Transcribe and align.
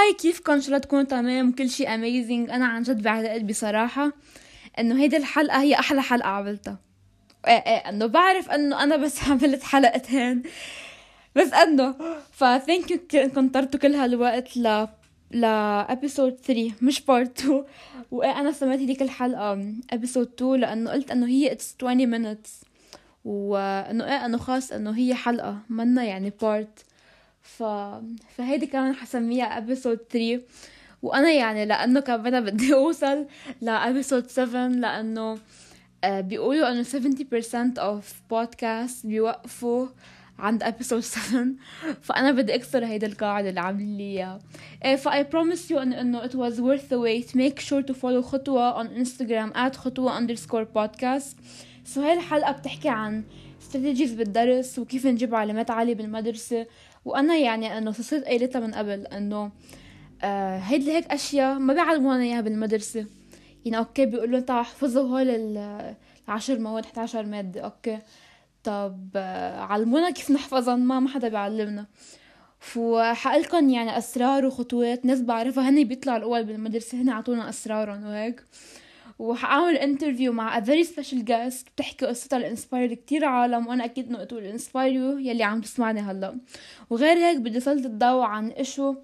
Hi 0.00 0.12
كيفكم 0.12 0.52
ان 0.52 0.60
شاء 0.60 0.68
الله 0.68 0.78
تكونوا 0.78 1.04
تمام 1.04 1.52
كل 1.52 1.70
شيء 1.70 1.94
amazing 1.94 2.50
أنا 2.50 2.66
عن 2.66 2.82
جد 2.82 3.02
بعتقد 3.02 3.46
بصراحة 3.46 4.12
إنه 4.78 5.00
هيدي 5.02 5.16
الحلقة 5.16 5.62
هي 5.62 5.74
أحلى 5.74 6.02
حلقة 6.02 6.28
عملتها. 6.28 6.78
إيه 7.46 7.52
إيه 7.52 7.88
إنه 7.88 8.06
بعرف 8.06 8.50
إنه 8.50 8.82
أنا 8.82 8.96
بس 8.96 9.22
عملت 9.28 9.62
حلقتين. 9.62 10.42
بس 11.36 11.52
إنه 11.52 11.94
ف 12.32 12.46
thank 12.46 13.14
you 13.14 13.28
إنكن 13.30 13.49
نطرتوا 13.49 13.80
كل 13.80 13.94
هالوقت 13.94 14.56
ل 14.56 14.86
ل 15.30 15.44
episode 15.44 16.36
3 16.36 16.72
مش 16.82 17.00
part 17.00 17.38
2 17.40 17.64
وأنا 18.10 18.52
سميت 18.52 18.80
هذيك 18.80 19.02
الحلقة 19.02 19.74
episode 19.90 20.30
2 20.36 20.60
لأنه 20.60 20.90
قلت 20.90 21.10
إنه 21.10 21.26
هي 21.26 21.52
it's 21.52 21.76
20 21.82 22.34
minutes. 22.34 22.50
وإنه 23.24 24.04
إيه 24.04 24.26
إنه 24.26 24.38
خاص 24.38 24.72
إنه 24.72 24.90
هي 24.90 25.14
حلقة 25.14 25.58
منا 25.68 26.04
يعني 26.04 26.32
part 26.42 26.84
ف... 27.42 27.62
فهيدي 28.36 28.66
كمان 28.66 28.94
حسميها 28.94 29.58
episode 29.58 29.98
3 30.10 30.40
وأنا 31.02 31.30
يعني 31.30 31.64
لأنه 31.64 32.00
كمان 32.00 32.44
بدي 32.44 32.74
أوصل 32.74 33.26
ل 33.60 33.68
episode 33.68 34.26
7 34.26 34.68
لأنه 34.68 35.38
آه، 36.04 36.20
بيقولوا 36.20 36.68
إنه 36.72 36.82
70% 36.82 37.78
of 37.78 38.04
podcast 38.32 39.06
بيوقفوا 39.06 39.86
عند 40.38 40.62
episode 40.62 41.00
7 41.00 41.46
فأنا 42.02 42.32
بدي 42.32 42.54
أكسر 42.54 42.84
هيدا 42.84 43.06
القاعدة 43.06 43.48
اللي 43.48 43.60
عاملين 43.60 43.96
لي 43.96 44.02
إياها. 44.02 44.40
إيه 44.84 44.96
I 44.96 45.24
promise 45.24 45.70
you 45.70 45.78
إنه 45.78 46.22
it 46.22 46.32
was 46.32 46.54
worth 46.60 46.88
the 46.88 46.98
wait. 46.98 47.34
Make 47.34 47.60
sure 47.60 47.82
to 47.82 47.94
follow 47.94 48.20
خطوة 48.20 48.84
on 48.84 48.88
Instagram 49.04 49.56
at 49.56 49.76
خطوة 49.76 50.20
underscore 50.20 50.66
podcast. 50.78 51.36
So 51.94 51.98
هاي 51.98 52.12
الحلقة 52.12 52.52
بتحكي 52.52 52.88
عن 52.88 53.24
strategies 53.70 54.10
بالدرس 54.10 54.78
وكيف 54.78 55.06
نجيب 55.06 55.34
علامات 55.34 55.70
عالية 55.70 55.94
بالمدرسة 55.94 56.66
وأنا 57.04 57.36
يعني 57.36 57.78
إنه 57.78 57.92
صرت 57.92 58.24
قايلتها 58.24 58.60
من 58.60 58.74
قبل 58.74 59.06
إنه 59.06 59.52
آه 60.22 60.58
هيدي 60.58 60.92
هيك 60.92 61.06
أشياء 61.06 61.58
ما 61.58 61.74
بيعلمونا 61.74 62.22
إياها 62.22 62.40
بالمدرسة. 62.40 63.06
يعني 63.64 63.78
أوكي 63.78 64.06
بيقولوا 64.06 64.38
انت 64.38 64.50
احفظوا 64.50 65.02
هول 65.02 65.30
العشر 66.28 66.58
مواد 66.58 66.84
11 66.84 67.26
مادة. 67.26 67.60
أوكي. 67.60 67.98
طب 68.64 69.10
آه، 69.16 69.60
علمونا 69.60 70.10
كيف 70.10 70.30
نحفظهم؟ 70.30 70.80
ما 70.80 71.00
ما 71.00 71.08
حدا 71.08 71.28
بيعلمنا. 71.28 71.86
وحقلكن 72.76 73.70
يعني 73.70 73.98
أسرار 73.98 74.46
وخطوات 74.46 75.04
ناس 75.06 75.20
بعرفها 75.20 75.70
هن 75.70 75.84
بيطلعوا 75.84 76.18
الأول 76.18 76.44
بالمدرسة 76.44 77.02
هن 77.02 77.08
عطونا 77.10 77.48
أسرارهم 77.48 78.06
وهيك. 78.06 78.42
وحأعمل 79.20 79.76
interview 79.76 80.32
مع 80.32 80.60
a 80.60 80.64
very 80.64 80.84
special 80.86 81.22
guest 81.26 81.64
بتحكي 81.76 82.06
قصتها 82.06 82.38
ل 82.38 82.45
inspire 82.45 82.94
كتير 82.94 83.24
عالم 83.24 83.66
وأنا 83.66 83.84
أكيد 83.84 84.08
انه 84.08 84.24
تقول 84.24 84.44
inspire 84.44 85.18
يلي 85.18 85.42
عم 85.44 85.60
تسمعني 85.60 86.00
هلأ. 86.00 86.38
وغير 86.90 87.16
هيك 87.16 87.36
بدي 87.36 87.60
سلط 87.60 87.86
الضوء 87.86 88.22
عن 88.22 88.50
issue 88.50 88.94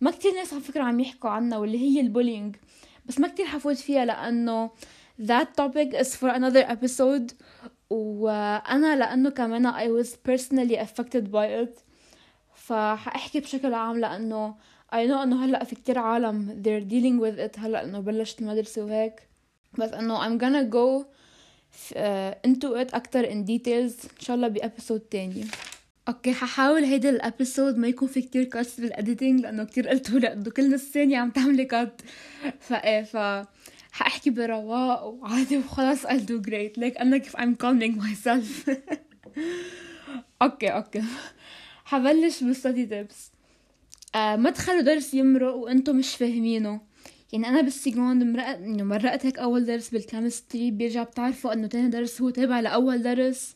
ما 0.00 0.10
كتير 0.10 0.34
ناس 0.34 0.52
على 0.52 0.62
فكرة 0.62 0.82
عم 0.82 1.00
يحكوا 1.00 1.30
عنها 1.30 1.58
واللي 1.58 1.78
هي 1.78 2.00
ال 2.00 2.06
bullying 2.06 2.56
بس 3.06 3.20
ما 3.20 3.28
كتير 3.28 3.46
حفوت 3.46 3.76
فيها 3.76 4.04
لأنه 4.04 4.70
that 5.22 5.46
topic 5.60 5.94
is 6.02 6.08
for 6.08 6.28
another 6.28 6.64
episode. 6.76 7.34
وأنا 7.90 8.96
لأنه 8.96 9.30
كمان 9.30 9.72
I 9.72 10.04
was 10.04 10.08
personally 10.08 10.76
affected 10.76 11.24
by 11.32 11.64
it. 11.64 11.80
فحأحكي 12.54 13.40
بشكل 13.40 13.74
عام 13.74 13.98
لأنه 13.98 14.54
I 14.92 15.08
know 15.08 15.18
إنه 15.22 15.44
هلأ 15.44 15.64
في 15.64 15.74
كتير 15.74 15.98
عالم 15.98 16.62
they're 16.62 16.90
dealing 16.92 17.24
with 17.24 17.50
it 17.50 17.58
هلأ 17.58 17.84
إنه 17.84 18.00
بلشت 18.00 18.40
المدرسة 18.40 18.84
وهيك. 18.84 19.31
بس 19.78 19.90
انه 19.90 20.18
I'm 20.20 20.40
gonna 20.40 20.72
go 20.72 21.04
uh, 21.92 22.50
into 22.50 22.68
it 22.74 22.94
أكتر 22.94 23.24
in 23.24 23.46
details. 23.46 24.04
إن 24.04 24.20
شاء 24.20 24.36
الله 24.36 24.48
ب 24.48 24.55
episode 24.55 25.00
تاني. 25.00 25.44
أوكي 26.08 26.32
ححاول 26.32 26.84
هيدا 26.84 27.10
ال 27.10 27.18
episode 27.18 27.76
ما 27.78 27.88
يكون 27.88 28.08
في 28.08 28.22
كتير 28.22 28.44
cuts 28.44 28.80
بال 28.80 28.93
editing 28.93 29.40
لأنه 29.40 29.64
كتير 29.64 29.88
قلتوا 29.88 30.18
لأنه 30.18 30.50
كل 30.50 30.74
نص 30.74 30.80
ثانية 30.90 31.18
عم 31.18 31.30
تعملي 31.30 31.64
cut 31.64 32.02
ف 32.60 32.74
إيه 32.74 33.02
ف 33.02 33.46
حاحكي 33.92 34.30
برواق 34.30 35.04
وعادي 35.04 35.58
وخلاص 35.58 36.06
I'll 36.06 36.26
do 36.26 36.40
great. 36.48 36.80
Like 36.80 37.00
أنا 37.00 37.18
كيف 37.18 37.36
I'm 37.36 37.54
calming 37.62 38.02
myself. 38.02 38.70
أوكي 40.42 40.68
أوكي. 40.68 41.02
حبلش 41.84 42.44
بال 42.44 42.56
study 42.56 42.86
tips 42.86 43.30
آه 44.14 44.36
ما 44.36 44.50
تخلوا 44.50 44.80
درس 44.80 45.14
يمرق 45.14 45.54
وأنتم 45.54 45.96
مش 45.96 46.16
فاهمينه. 46.16 46.80
يعني 47.32 47.48
أنا 47.48 47.60
بال 47.60 47.75
second 47.75 48.22
مرقت 48.22 48.58
إنه 48.58 48.84
مرقت 48.84 49.26
هيك 49.26 49.38
أول 49.38 49.64
درس 49.64 49.88
بال 49.88 50.03
chemistry 50.03 50.70
بيرجع 50.70 51.02
بتعرفوا 51.02 51.52
إنه 51.52 51.66
تاني 51.66 51.88
درس 51.88 52.22
هو 52.22 52.30
تابع 52.30 52.60
لأول 52.60 53.02
درس 53.02 53.54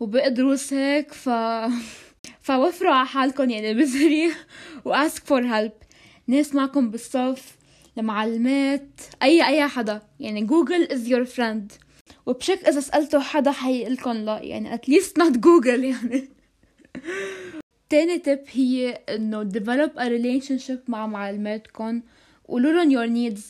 وباقي 0.00 0.30
دروس 0.30 0.72
هيك 0.72 1.12
ف 1.12 1.28
فوفروا 2.46 2.92
على 2.92 3.06
حالكم 3.06 3.50
يعني 3.50 3.74
بليز 3.74 4.07
and 4.07 4.32
ask 4.84 5.24
for 5.24 5.42
help 5.42 5.72
ناس 6.26 6.54
معكم 6.54 6.90
بالصف 6.90 7.56
لمعلمات 7.96 9.00
أي 9.22 9.46
أي 9.46 9.68
حدا. 9.68 10.02
يعني 10.20 10.44
Google 10.44 10.88
is 10.92 11.08
your 11.08 11.24
friend 11.24 11.72
وبشك 12.26 12.68
إذا 12.68 12.80
سألتوا 12.80 13.20
حدا 13.20 13.50
حيقلكن 13.50 14.12
لا. 14.12 14.40
يعني 14.42 14.74
at 14.74 14.87
least 14.87 15.18
not 15.18 15.38
Google 15.38 15.84
يعني. 15.84 16.28
تاني 17.90 18.18
تip 18.18 18.48
هي 18.52 18.88
إنه 19.08 19.50
develop 19.50 19.90
a 19.98 20.08
relationship 20.08 20.88
مع 20.88 21.06
معلماتكم. 21.06 22.02
قولوا 22.48 22.72
لهم 22.72 22.90
your 22.90 23.10
needs. 23.10 23.40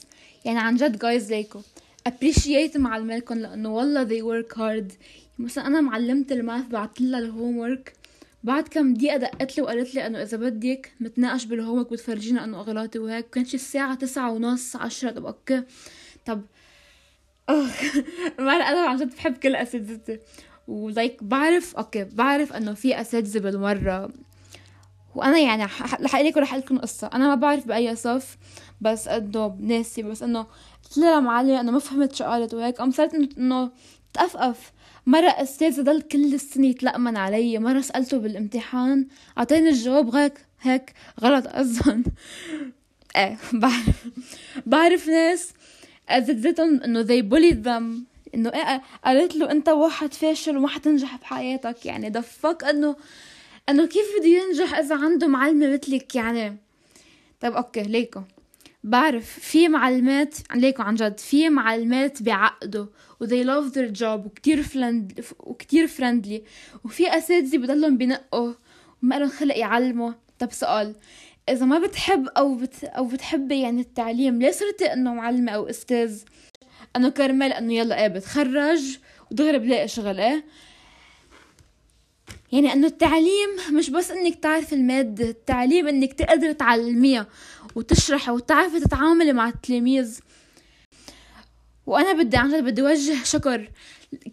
يعني 0.44 0.58
عن 0.58 0.76
جد 0.76 1.02
guys 1.02 1.30
ليكو 1.30 1.60
appreciate 2.08 2.76
معلماتكم 2.76 3.34
لأنه 3.38 3.74
والله 3.74 4.08
they 4.08 4.22
work 4.22 4.56
hard. 4.56 4.92
مثلا 5.38 5.66
أنا 5.66 5.80
معلمة 5.80 6.26
ال 6.30 6.38
math 6.38 6.66
بعت 6.66 7.00
لها 7.00 7.18
ال 7.18 7.58
homework 7.58 7.92
بعد 8.44 8.68
كم 8.68 8.94
دقيقة 8.94 9.16
دقت 9.16 9.56
لي 9.56 9.62
وقالت 9.62 9.94
لي 9.94 10.06
إنه 10.06 10.22
إذا 10.22 10.36
بدك 10.36 10.92
نتناقش 11.00 11.44
بال 11.44 11.78
homework 11.78 11.92
وتفرجينا 11.92 12.44
إنه 12.44 12.60
اغلاطي 12.60 12.98
وهيك. 12.98 13.30
كانت 13.30 13.54
الساعة 13.54 13.94
تسعة 13.94 14.32
ونص 14.32 14.76
عشرة 14.76 15.10
طب 15.10 15.26
أوكي. 15.26 15.62
طب 16.26 16.42
ما 18.38 18.52
أنا 18.52 18.80
عن 18.80 18.96
جد 18.96 19.14
بحب 19.14 19.36
كل 19.36 19.56
أساتذتي. 19.56 20.18
ولايك 20.68 21.24
بعرف 21.24 21.76
أوكي 21.76 22.04
بعرف 22.04 22.52
إنه 22.52 22.74
في 22.74 23.00
أساتذة 23.00 23.38
بالمرة. 23.38 24.12
وأنا 25.14 25.38
يعني 25.38 25.64
رح 25.64 26.14
أقول 26.14 26.26
لكم 26.26 26.40
رح 26.40 26.54
لكم 26.54 26.78
قصة. 26.78 27.06
أنا 27.06 27.28
ما 27.28 27.34
بعرف 27.34 27.68
بأي 27.68 27.96
صف. 27.96 28.38
بس 28.82 29.08
انه 29.08 29.56
ناسي 29.60 30.02
بس 30.02 30.22
انه 30.22 30.46
قلت 30.84 30.98
لها 30.98 31.20
معلمة 31.20 31.60
انه 31.60 31.72
ما 31.72 31.78
فهمت 31.78 32.14
شو 32.14 32.24
قالت 32.24 32.54
وهيك 32.54 32.76
قام 32.76 32.90
صارت 32.90 33.14
انه 33.14 33.70
تقفقف. 34.14 34.72
مرة 35.06 35.28
أستاذ 35.28 35.82
ضل 35.82 36.02
كل 36.02 36.34
السنة 36.34 36.66
يتلقمن 36.66 37.16
علي 37.16 37.58
مرة 37.58 37.80
سألته 37.80 38.18
بالامتحان 38.18 39.06
أعطاني 39.38 39.68
الجواب 39.68 40.14
هيك 40.14 40.38
هيك 40.60 40.92
غلط 41.20 41.46
أصلا. 41.46 42.04
إيه 43.16 43.38
بعرف. 43.52 44.08
بعرف 44.66 45.08
ناس 45.08 45.52
أساتذتهم 46.08 46.82
إنه 46.82 47.02
they 47.04 47.22
bullied 47.22 47.64
them. 47.64 48.06
إنه 48.34 48.48
إيه 48.48 48.82
قالت 49.04 49.36
له 49.36 49.50
أنت 49.50 49.68
واحد 49.68 50.14
فاشل 50.14 50.56
وما 50.56 50.68
حتنجح 50.68 51.16
بحياتك. 51.16 51.86
يعني 51.86 52.10
دفك 52.10 52.64
إنه 52.64 52.96
إنه 53.68 53.86
كيف 53.86 54.06
بده 54.18 54.28
ينجح 54.28 54.78
إذا 54.78 54.96
عنده 54.96 55.26
معلمة 55.26 55.72
مثلك 55.72 56.14
يعني؟ 56.14 56.56
طيب 57.40 57.52
أوكي 57.52 57.82
ليكو. 57.82 58.20
بعرف 58.84 59.38
في 59.38 59.68
معلمات 59.68 60.34
ليكو 60.54 60.82
عن 60.82 60.94
جد 60.94 61.18
في 61.18 61.48
معلمات 61.48 62.22
بيعقدوا 62.22 62.86
و 63.20 63.26
they 63.26 63.44
love 63.46 63.74
their 63.74 64.00
job 64.00 64.26
وكتير 64.26 64.62
friend 64.62 65.24
وكتير 65.38 65.86
friendly 65.86 66.42
وفي 66.84 67.16
أساتذة 67.16 67.56
بضلهم 67.58 67.96
بنقّوا 67.96 68.52
وما 69.02 69.14
لهم 69.18 69.28
خلق 69.28 69.58
يعلموا. 69.58 70.12
طب 70.38 70.52
سؤال 70.52 70.94
إذا 71.48 71.66
ما 71.66 71.78
بتحب 71.78 72.28
أو 72.28 72.54
بت 72.54 72.84
أو 72.84 73.04
بتحبي 73.04 73.60
يعني 73.60 73.80
التعليم 73.80 74.38
ليه 74.38 74.50
صرتي 74.50 74.92
إنه 74.92 75.14
معلمة 75.14 75.52
أو 75.52 75.68
أستاذ؟ 75.70 76.22
إنه 76.96 77.08
كرمال 77.08 77.52
إنه 77.52 77.74
يلا 77.74 78.02
إيه 78.02 78.08
بتخرج 78.08 78.98
ودغري 79.30 79.58
بلاقي 79.58 79.88
شغل 79.88 80.20
إيه؟ 80.20 80.44
يعني 82.52 82.72
انه 82.72 82.86
التعليم 82.86 83.50
مش 83.72 83.90
بس 83.90 84.10
انك 84.10 84.34
تعرف 84.34 84.72
المادة 84.72 85.28
التعليم 85.28 85.88
انك 85.88 86.12
تقدر 86.12 86.52
تعلميها 86.52 87.26
وتشرحي 87.74 88.30
وتعرفي 88.30 88.80
تتعاملي 88.80 89.32
مع 89.32 89.48
التلاميذ. 89.48 90.18
وأنا 91.86 92.22
بدي 92.22 92.36
عن 92.36 92.50
جد 92.50 92.64
بدي 92.64 92.82
اوجه 92.82 93.24
شكر 93.24 93.70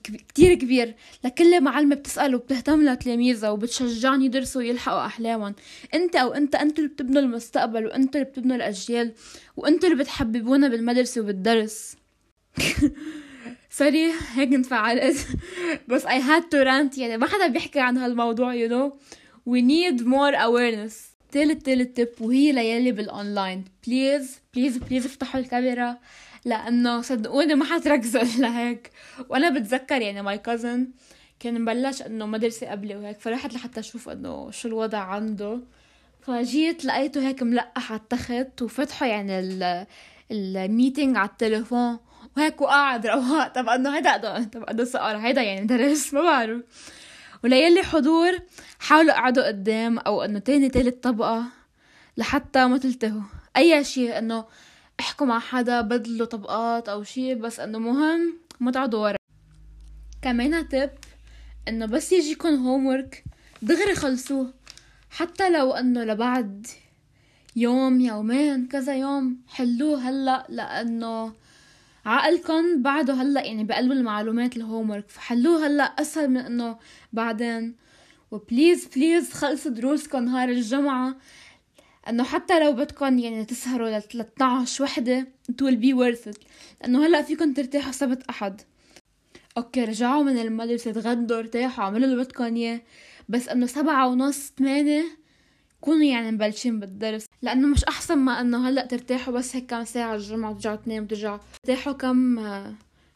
كتير 0.03 0.53
كبير 0.53 0.95
لكل 1.23 1.61
معلمة 1.61 1.95
بتسأل 1.95 2.35
وبتهتم 2.35 2.89
لتلاميذها 2.89 3.49
وبتشجعهم 3.49 4.21
يدرسوا 4.21 4.61
ويلحقوا 4.61 5.05
أحلامهم. 5.05 5.55
انت 5.93 6.15
أو 6.15 6.33
انت 6.33 6.55
أنتوا 6.55 6.83
اللي 6.83 6.95
بتبنوا 6.95 7.21
المستقبل 7.21 7.85
وانتوا 7.85 8.21
اللي 8.21 8.31
بتبنوا 8.31 8.55
الأجيال 8.55 9.13
وانتوا 9.57 9.89
اللي 9.89 10.03
بتحببونا 10.03 10.67
بالمدرسة 10.67 11.21
وبالدرس. 11.21 11.95
sorry 13.79 14.11
هيك 14.35 14.53
انفعلت 14.53 15.27
بس 15.89 16.05
I 16.05 16.19
had 16.19 16.43
to 16.43 16.65
rant 16.65 16.97
يعني 16.97 17.17
ما 17.17 17.27
حدا 17.27 17.47
بيحكي 17.47 17.79
عن 17.79 17.97
هالموضوع 17.97 18.53
you 18.53 18.69
know. 18.69 18.93
We 19.49 19.61
need 19.61 20.01
more 20.01 20.35
awareness. 20.35 20.93
تالت 21.31 21.65
تالت 21.65 22.01
تip 22.01 22.21
وهي 22.21 22.51
يلي 22.51 22.91
بال 22.91 23.09
online 23.09 23.63
please 23.87 24.39
please 24.53 24.77
please 24.77 25.05
افتحوا 25.05 25.39
الكاميرا 25.39 25.97
لأنه 26.45 27.01
صدقوني 27.01 27.55
ما 27.55 27.65
حتركزوا 27.65 28.21
الا 28.37 28.59
هيك 28.59 28.91
وأنا 29.29 29.49
بتذكر 29.49 30.01
يعني 30.01 30.21
my 30.21 30.37
cousin 30.37 30.87
كان 31.39 31.61
مبلش 31.61 32.01
إنه 32.01 32.25
مدرسة 32.25 32.67
قبلي 32.67 32.95
وهيك 32.95 33.19
فرحت 33.19 33.53
لحتى 33.53 33.79
أشوف 33.79 34.09
إنه 34.09 34.51
شو 34.51 34.67
الوضع 34.67 34.99
عنده. 34.99 35.59
فجيت 36.21 36.85
لقيته 36.85 37.27
هيك 37.27 37.43
ملقح 37.43 37.91
على 37.91 38.01
التخت 38.01 38.61
وفتحه 38.61 39.05
يعني 39.05 39.39
الميتينج 40.31 41.17
على 41.17 41.29
التليفون. 41.29 41.97
وهيك 42.37 42.61
وقاعد 42.61 43.07
رواق 43.07 43.47
طب 43.47 43.69
إنه 43.69 43.95
هيدا 43.95 44.43
طب 44.43 44.63
انه 44.63 44.83
سؤال. 44.83 45.15
هيدا 45.15 45.41
يعني 45.41 45.65
درس. 45.65 46.13
ما 46.13 46.21
بعرف. 46.21 46.61
وليلي 47.43 47.83
حضور 47.83 48.39
حاولوا 48.79 49.11
اقعدوا 49.13 49.47
قدام 49.47 49.99
أو 49.99 50.21
إنه 50.21 50.39
تاني 50.39 50.69
تالت 50.69 51.03
طبقة 51.03 51.43
لحتى 52.17 52.67
ما 52.67 52.77
تلتهوا. 52.77 53.21
أي 53.57 53.83
شيء 53.83 54.17
إنه 54.17 54.45
احكوا 54.99 55.27
مع 55.27 55.39
حدا 55.39 55.81
بدلوا 55.81 56.25
طبقات 56.25 56.89
أو 56.89 57.03
شيء 57.03 57.35
بس 57.35 57.59
إنه 57.59 57.79
مهم 57.79 58.37
ما 58.59 58.71
تقعدوا 58.71 58.99
ورا. 58.99 59.15
كمان 60.21 60.67
تip 60.69 61.09
إنه 61.67 61.85
بس 61.85 62.11
يجيكم 62.11 62.67
homework 62.67 63.23
دغري 63.61 63.95
خلصوه 63.95 64.53
حتى 65.11 65.49
لو 65.49 65.71
إنه 65.71 66.03
لبعد 66.03 66.67
يوم 67.55 68.01
يومين 68.01 68.67
كذا 68.67 68.95
يوم 68.95 69.37
حلوه 69.47 70.09
هلأ 70.09 70.45
لأنه 70.49 71.33
عقلكم 72.05 72.81
بعده 72.81 73.13
هلا 73.13 73.45
يعني 73.45 73.63
بقلب 73.63 73.91
المعلومات 73.91 74.57
ال 74.57 74.89
homework 74.89 75.09
فحلوه 75.09 75.67
هلا 75.67 75.83
أسهل 75.83 76.29
من 76.29 76.37
إنه 76.37 76.77
بعدين. 77.13 77.75
و 78.31 78.39
please 78.39 78.85
please 78.85 79.33
خلصوا 79.33 79.71
دروسكم 79.71 80.25
نهار 80.25 80.49
الجمعة. 80.49 81.15
إنه 82.09 82.23
حتى 82.23 82.59
لو 82.59 82.73
بدكم 82.73 83.19
يعني 83.19 83.45
تسهروا 83.45 83.89
ل 83.89 84.01
13 84.01 84.83
وحدة 84.83 85.27
it 85.51 85.55
will 85.63 85.75
be 85.75 85.93
worth 85.93 86.31
it. 86.31 86.39
لأنه 86.81 87.05
هلا 87.05 87.21
فيكم 87.21 87.53
ترتاحوا 87.53 87.91
سبت 87.91 88.23
أحد. 88.29 88.61
أوكي 89.57 89.83
رجعوا 89.83 90.23
من 90.23 90.37
المدرسة 90.37 90.91
تغدوا 90.91 91.39
ارتاحوا 91.39 91.83
عملوا 91.83 92.05
اللي 92.05 92.23
بدكم 92.23 92.55
إياه. 92.55 92.81
بس 93.29 93.49
إنه 93.49 93.65
سبعة 93.65 94.07
ونص 94.07 94.53
ثمانية 94.57 95.18
كونوا 95.81 96.03
يعني 96.03 96.31
مبلشين 96.31 96.79
بالدرس 96.79 97.25
لأنه 97.41 97.67
مش 97.67 97.83
أحسن 97.83 98.17
ما 98.17 98.41
إنه 98.41 98.69
هلأ 98.69 98.85
ترتاحوا 98.85 99.33
بس 99.33 99.55
هيك 99.55 99.65
كم 99.65 99.83
ساعة 99.83 100.15
الجمعة 100.15 100.49
وترجعوا 100.51 100.75
تناموا 100.75 101.03
وترجعوا. 101.03 101.37
ترتاحوا 101.63 101.93
كم 101.93 102.39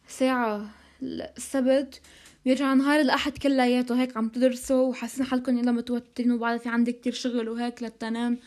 ساعة 0.08 0.70
السبت 1.04 2.02
بيرجع 2.46 2.74
نهار 2.74 3.02
الأحد 3.02 3.38
كلياته 3.38 4.02
هيك 4.02 4.18
عم 4.18 4.30
تدرسوا 4.30 4.88
وحاسين 4.88 5.26
حالكم 5.26 5.58
يلا 5.58 5.72
متوترين 5.72 6.32
وبعد 6.32 6.60
في 6.60 6.70
عندي 6.70 6.92
كتير 6.92 7.14
شغل 7.14 7.50
وهيك 7.50 7.84
للتنام 7.84 8.38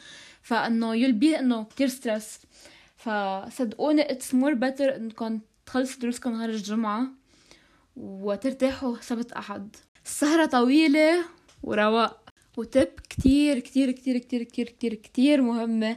فإنه 0.43 0.95
يلبي 0.95 1.39
إنه 1.39 1.65
كتير 1.65 1.89
stress 1.89 2.39
فصدقوني 2.97 4.11
it's 4.13 4.35
more 4.35 4.55
better 4.55 4.97
إنكم 4.97 5.41
تخلصوا 5.67 6.01
دروسكم 6.01 6.33
نهار 6.33 6.49
الجمعة 6.49 7.07
وترتاحوا 7.97 8.97
سبت 9.01 9.33
أحد. 9.33 9.77
السهرة 10.05 10.47
طويلة 10.47 11.25
ورواق. 11.63 12.26
و 12.57 12.65
tip 12.65 12.89
كتير 13.09 13.59
كتير 13.59 13.91
كتير 13.91 14.19
كتير 14.19 14.43
كتير 14.43 14.67
كتير 14.69 14.95
كتير 14.95 15.43
مهمة 15.43 15.97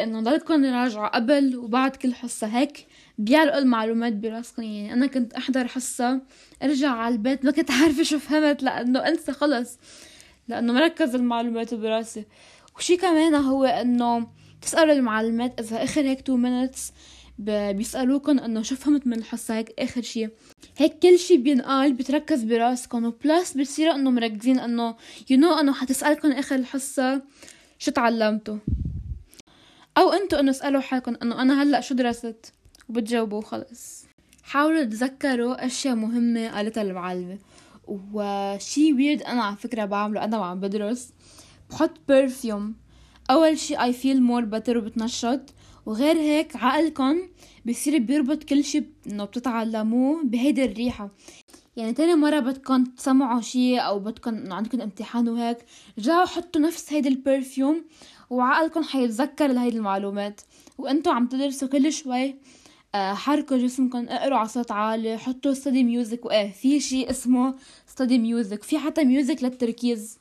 إنه 0.00 0.20
ضلتكم 0.20 0.64
تراجعوا 0.64 1.08
قبل 1.08 1.56
وبعد 1.56 1.96
كل 1.96 2.14
حصة. 2.14 2.46
هيك 2.46 2.86
بيعلقوا 3.18 3.58
المعلومات 3.58 4.12
براسكم 4.12 4.62
يعني 4.62 4.92
أنا 4.92 5.06
كنت 5.06 5.32
أحضر 5.34 5.68
حصة 5.68 6.20
ارجع 6.62 6.90
على 6.90 7.14
البيت 7.14 7.44
ما 7.44 7.50
كنت 7.50 7.70
عارفة 7.70 8.02
شو 8.02 8.18
فهمت 8.18 8.62
لأنه 8.62 9.08
أنسى 9.08 9.32
خلص 9.32 9.78
لأنه 10.48 10.72
ما 10.72 10.80
تركز 10.80 11.14
المعلومات 11.14 11.74
براسي. 11.74 12.24
وشي 12.76 12.96
كمان 12.96 13.34
هو 13.34 13.64
إنه 13.64 14.26
تسألوا 14.62 14.94
المعلمات 14.94 15.60
إذا 15.60 15.84
آخر 15.84 16.00
هيك 16.00 16.20
تو 16.20 16.36
minutes 16.42 16.80
بيسألوكم 17.40 18.38
إنه 18.38 18.62
شو 18.62 18.76
فهمت 18.76 19.06
من 19.06 19.18
الحصة 19.18 19.54
هيك 19.54 19.74
آخر 19.78 20.02
شي. 20.02 20.28
هيك 20.76 20.98
كل 20.98 21.18
شي 21.18 21.36
بينقال 21.36 21.92
بتركز 21.92 22.42
براسكم 22.42 23.04
و 23.04 23.14
plus 23.14 23.52
بتصيروا 23.52 23.94
إنه 23.94 24.10
مركزين 24.10 24.58
إنه 24.58 24.96
you 25.30 25.38
know 25.38 25.54
إنه 25.54 25.72
حتسألكم 25.72 26.32
آخر 26.32 26.54
الحصة 26.54 27.22
شو 27.78 27.90
تعلمتوا. 27.90 28.56
أو 29.98 30.12
أنتوا 30.12 30.40
إنه 30.40 30.50
اسألوا 30.50 30.80
حالكم 30.80 31.16
إنه 31.22 31.42
أنا 31.42 31.62
هلأ 31.62 31.80
شو 31.80 31.94
درست؟ 31.94 32.52
وبتجاوبوا 32.88 33.38
وخلص 33.38 34.04
حاولوا 34.42 34.84
تذكروا 34.84 35.66
أشياء 35.66 35.94
مهمة 35.94 36.48
قالتها 36.48 36.82
المعلمة 36.82 37.38
وشي 37.88 38.92
weird 38.92 39.22
أنا 39.22 39.42
على 39.42 39.56
فكرة 39.56 39.84
بعمله 39.84 40.24
أنا 40.24 40.38
وعم 40.38 40.60
بدرس. 40.60 41.12
بحط 41.70 41.90
perfume 42.08 42.74
أول 43.30 43.58
شي 43.58 43.76
I 43.76 43.92
feel 43.92 44.22
more 44.22 44.44
better 44.44 44.78
وبتنشط. 44.78 45.40
وغير 45.90 46.16
هيك 46.16 46.56
عقلكم 46.56 47.20
بصير 47.66 47.98
بيربط 47.98 48.44
كل 48.44 48.64
شي 48.64 48.84
إنه 49.06 49.24
بتتعلموه 49.24 50.22
بهيدي 50.24 50.64
الريحة. 50.64 51.10
يعني 51.76 51.92
تاني 51.92 52.14
مرة 52.14 52.40
بدكم 52.40 52.84
تسمّعوا 52.84 53.40
شي 53.40 53.78
أو 53.78 53.98
بدكم 53.98 54.34
إنه 54.34 54.54
عندكم 54.54 54.80
امتحان 54.80 55.28
وهيك 55.28 55.58
رجعوا 55.98 56.26
حطوا 56.26 56.60
نفس 56.60 56.92
هيدي 56.92 57.08
ال 57.08 57.18
perfume 57.18 57.84
وعقلكم 58.30 58.82
حيتذكر 58.82 59.46
لهيدي 59.46 59.76
المعلومات. 59.76 60.40
وانتوا 60.78 61.12
عم 61.12 61.26
تدرسوا 61.26 61.68
كل 61.68 61.92
شوي 61.92 62.36
آه، 62.94 63.14
حركوا 63.14 63.56
جسمكم 63.56 64.06
اقروا 64.08 64.38
على 64.38 64.48
صوت 64.48 64.72
عالي 64.72 65.18
حطوا 65.18 65.54
study 65.54 65.84
music 65.84 66.24
وإيه 66.24 66.52
في 66.52 66.80
شي 66.80 67.10
اسمه 67.10 67.54
study 67.86 68.18
music 68.18 68.62
في 68.62 68.78
حتى 68.78 69.04
music 69.04 69.42
للتركيز. 69.42 70.18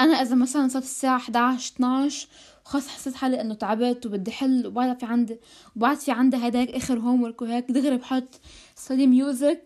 أنا 0.00 0.22
إذا 0.22 0.34
مثلا 0.34 0.68
صارت 0.68 0.84
الساعة 0.84 1.16
11 1.16 1.72
12 1.76 2.28
وخلص 2.68 2.88
حسيت 2.88 3.14
حالي 3.14 3.40
إنه 3.40 3.54
تعبت 3.54 4.06
وبدي 4.06 4.32
حل 4.32 4.66
وبعد 4.66 5.00
في 5.00 5.06
عندي 5.06 5.36
وبعد 5.76 5.96
في 5.96 6.10
عندي 6.10 6.36
هيدا 6.36 6.58
هيك 6.58 6.70
آخر 6.70 6.98
homework 6.98 7.42
وهيك 7.42 7.70
دغري 7.70 7.96
بحط 7.96 8.40
study 8.76 9.06
music 9.06 9.62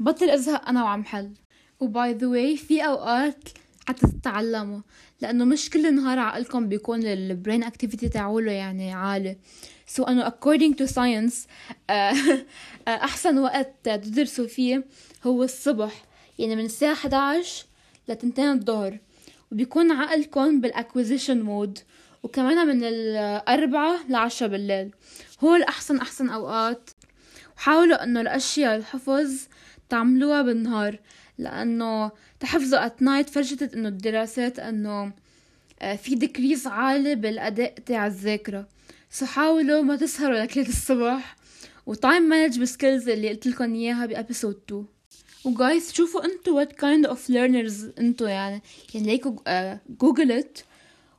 بطل 0.00 0.30
أزهق 0.30 0.68
أنا 0.68 0.84
وعم 0.84 1.04
حل. 1.04 1.30
و 1.80 1.91
by 1.91 2.12
the 2.12 2.26
way 2.26 2.56
في 2.56 2.86
أوقات 2.86 3.48
حتى 3.88 4.06
تتعلموا 4.06 4.80
لأنه 5.20 5.44
مش 5.44 5.70
كل 5.70 5.94
نهار 5.94 6.18
عقلكم 6.18 6.68
بيكون 6.68 7.06
ال 7.06 7.15
brain 7.15 7.62
activity 7.62 8.08
تاعوله 8.08 8.52
يعني 8.52 8.92
عالي. 8.92 9.36
so 9.86 10.04
so 10.04 10.08
أنه 10.08 10.28
according 10.28 10.74
to 10.74 10.90
science 10.94 11.34
آه، 11.90 12.14
أحسن 12.88 13.38
وقت 13.38 13.72
تدرسوا 13.84 14.46
فيه 14.46 14.84
هو 15.24 15.42
الصبح 15.42 16.04
يعني 16.38 16.56
من 16.56 16.64
الساعة 16.64 16.92
11 16.92 17.66
لتنتين 18.08 18.50
الظهر. 18.50 18.98
وبيكون 19.52 19.92
عقلكم 19.92 20.60
بال 20.60 20.73
acquisition 20.73 21.42
mode 21.42 21.78
وكمان 22.24 22.66
من 22.66 22.84
الأربعة 22.84 24.00
لعشرة 24.08 24.46
بالليل. 24.46 24.90
هو 25.44 25.56
الأحسن 25.56 25.98
أحسن 25.98 26.28
أوقات. 26.28 26.90
وحاولوا 27.56 28.04
إنه 28.04 28.20
الأشياء 28.20 28.76
الحفظ 28.76 29.32
تعملوها 29.88 30.42
بالنهار 30.42 30.98
لأنه 31.38 32.10
تحفظوا 32.40 32.88
at 32.88 32.92
night 33.02 33.30
فرجتت 33.30 33.74
إنه 33.74 33.88
الدراسات 33.88 34.58
إنه 34.58 35.12
آه، 35.82 35.96
في 35.96 36.14
decrease 36.14 36.66
عالي 36.66 37.14
بالأداء 37.14 37.74
تاع 37.86 38.06
الذاكرة. 38.06 38.68
so 39.10 39.26
حاولوا 39.26 39.82
ما 39.82 39.96
تسهروا 39.96 40.38
لكلية 40.38 40.68
الصبح 40.68 41.36
و 41.86 41.93
time 41.93 42.22
management 42.22 42.68
skills 42.68 43.08
اللي 43.08 43.28
قلت 43.28 43.46
لكم 43.46 43.74
إياها 43.74 44.06
ب 44.06 44.13
episode 44.13 44.60
2 44.68 44.86
و 45.44 45.54
guys 45.54 45.92
شوفوا 45.92 46.24
انتو 46.24 46.64
what 46.64 46.68
kind 46.68 47.10
of 47.10 47.18
learners 47.28 47.98
انتو 47.98 48.24
يعني. 48.24 48.62
يعني 48.94 49.06
ليكوا 49.06 49.74
google 49.88 50.32
it 50.32 50.58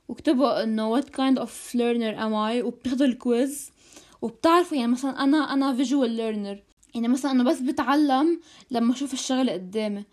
واكتبوا 0.08 0.62
إنه 0.62 1.00
what 1.00 1.04
kind 1.04 1.38
of 1.38 1.50
learner 1.74 2.16
am 2.18 2.32
I 2.32 2.64
وبتاخدوا 2.64 3.06
ال 3.06 3.19
quiz 3.19 3.70
وبتعرفوا 4.22 4.76
يعني 4.76 4.92
مثلا 4.92 5.24
أنا 5.24 5.52
أنا 5.52 5.84
visual 5.84 6.08
learner. 6.18 6.58
يعني 6.94 7.08
مثلا 7.08 7.30
أنا 7.30 7.44
بس 7.44 7.60
بتعلم 7.60 8.40
لما 8.70 8.92
أشوف 8.92 9.12
الشغله 9.12 9.52
قدامي. 9.52 10.04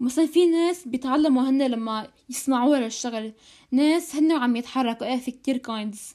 مثلا 0.00 0.26
في 0.26 0.46
ناس 0.46 0.88
بيتعلموا 0.88 1.42
هن 1.42 1.62
لما 1.62 2.08
يسمعوا 2.30 2.76
للشغله 2.76 3.32
ناس 3.70 4.16
هن 4.16 4.32
عم 4.32 4.56
يتحركوا. 4.56 5.06
إيه 5.06 5.16
في 5.16 5.30
كتير 5.30 5.56
kinds 5.56 6.14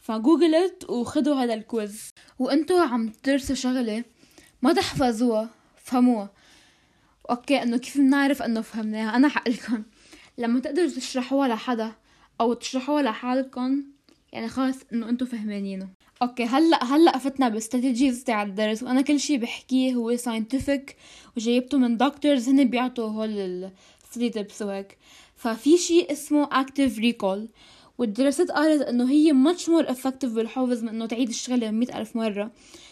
ف 0.00 0.10
google 0.10 0.70
it 0.70 0.90
وخدوا 0.90 1.34
هذا 1.34 1.54
ال 1.54 1.65
quiz 1.65 2.10
وإنتوا 2.38 2.80
عم 2.80 3.08
تدرسوا 3.08 3.54
شغلة 3.54 4.04
ما 4.62 4.72
تحفظوها 4.72 5.50
فهموها. 5.76 6.30
okay 7.30 7.62
إنه 7.62 7.76
كيف 7.76 7.98
بنعرف 7.98 8.42
إنه 8.42 8.60
فهمناها؟ 8.60 9.16
أنا 9.16 9.28
حقلكم. 9.28 9.82
لما 10.38 10.60
تقدروا 10.60 10.88
تشرحوها 10.88 11.48
لحدا 11.48 11.92
أو 12.40 12.52
تشرحوها 12.52 13.02
لحالكم 13.02 13.84
يعني 14.32 14.48
خلص 14.48 14.76
إنه 14.92 15.08
أنتوا 15.08 15.26
فهمانينه. 15.26 15.88
okay 16.22 16.44
هلأ 16.44 16.84
هلأ 16.84 17.18
فتنا 17.18 17.48
ب 17.48 17.55
strategies 17.55 18.24
تاع 18.24 18.42
الدرس 18.42 18.82
وأنا 18.82 19.00
كل 19.00 19.20
شيء 19.20 19.38
بحكيه 19.38 19.94
هو 19.94 20.16
scientific 20.16 20.96
وجايبته 21.36 21.78
من 21.78 21.96
doctors 21.96 22.48
هن 22.48 22.64
بيعطوا 22.64 23.08
هول 23.08 23.30
ال 23.30 23.47
study 23.47 24.30
tips 24.30 24.62
وهيك. 24.62 24.98
ففي 25.36 25.78
شيء 25.78 26.12
اسمه 26.12 26.48
active 26.52 26.98
recall 26.98 27.48
والدراسات 27.98 28.50
قالت 28.50 28.82
إنه 28.82 29.10
هي 29.10 29.32
much 29.32 29.68
more 29.68 29.90
effective 29.90 30.32
بالحفظ 30.32 30.82
من 30.82 30.88
إنه 30.88 31.06
تعيد 31.06 31.28
الشغلة 31.28 31.70
مئة 31.70 31.98
ألف 31.98 32.16
مرة. 32.16 32.50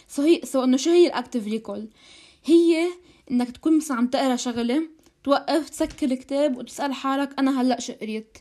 so 0.08 0.22
هي 0.22 0.40
so 0.44 0.64
إنه 0.64 0.76
شو 0.76 0.90
هي 0.90 1.06
ال 1.06 1.12
active 1.12 1.46
recall 1.46 1.88
هي 2.44 2.88
إنك 3.30 3.50
تكون 3.50 3.76
مثلا 3.76 3.96
عم 3.96 4.06
تقرأ 4.06 4.36
شغلة 4.36 4.82
توقف 5.24 5.68
تسكر 5.70 6.06
الكتاب 6.06 6.56
وتسأل 6.56 6.92
حالك 6.92 7.30
أنا 7.38 7.60
هلأ 7.60 7.80
شو 7.80 7.92
قريت. 7.92 8.38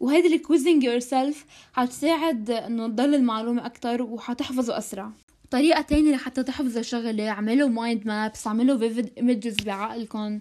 وهيدي 0.00 0.36
ال 0.36 0.84
quizzing 0.84 0.98
yourself 0.98 1.46
حتساعد 1.72 2.50
إنه 2.50 2.86
تضل 2.86 3.14
المعلومة 3.14 3.66
أكتر 3.66 4.02
وحتحفظه 4.02 4.78
أسرع. 4.78 5.10
طريقة 5.50 5.82
تانية 5.82 6.14
لحتى 6.14 6.42
تحفظوا 6.42 6.82
شغلة 6.82 7.28
اعملوا 7.28 7.68
mind 7.68 8.06
maps 8.06 8.46
اعملوا 8.46 8.78
vivid 8.78 9.10
images 9.18 9.56
بعقلكم 9.56 10.40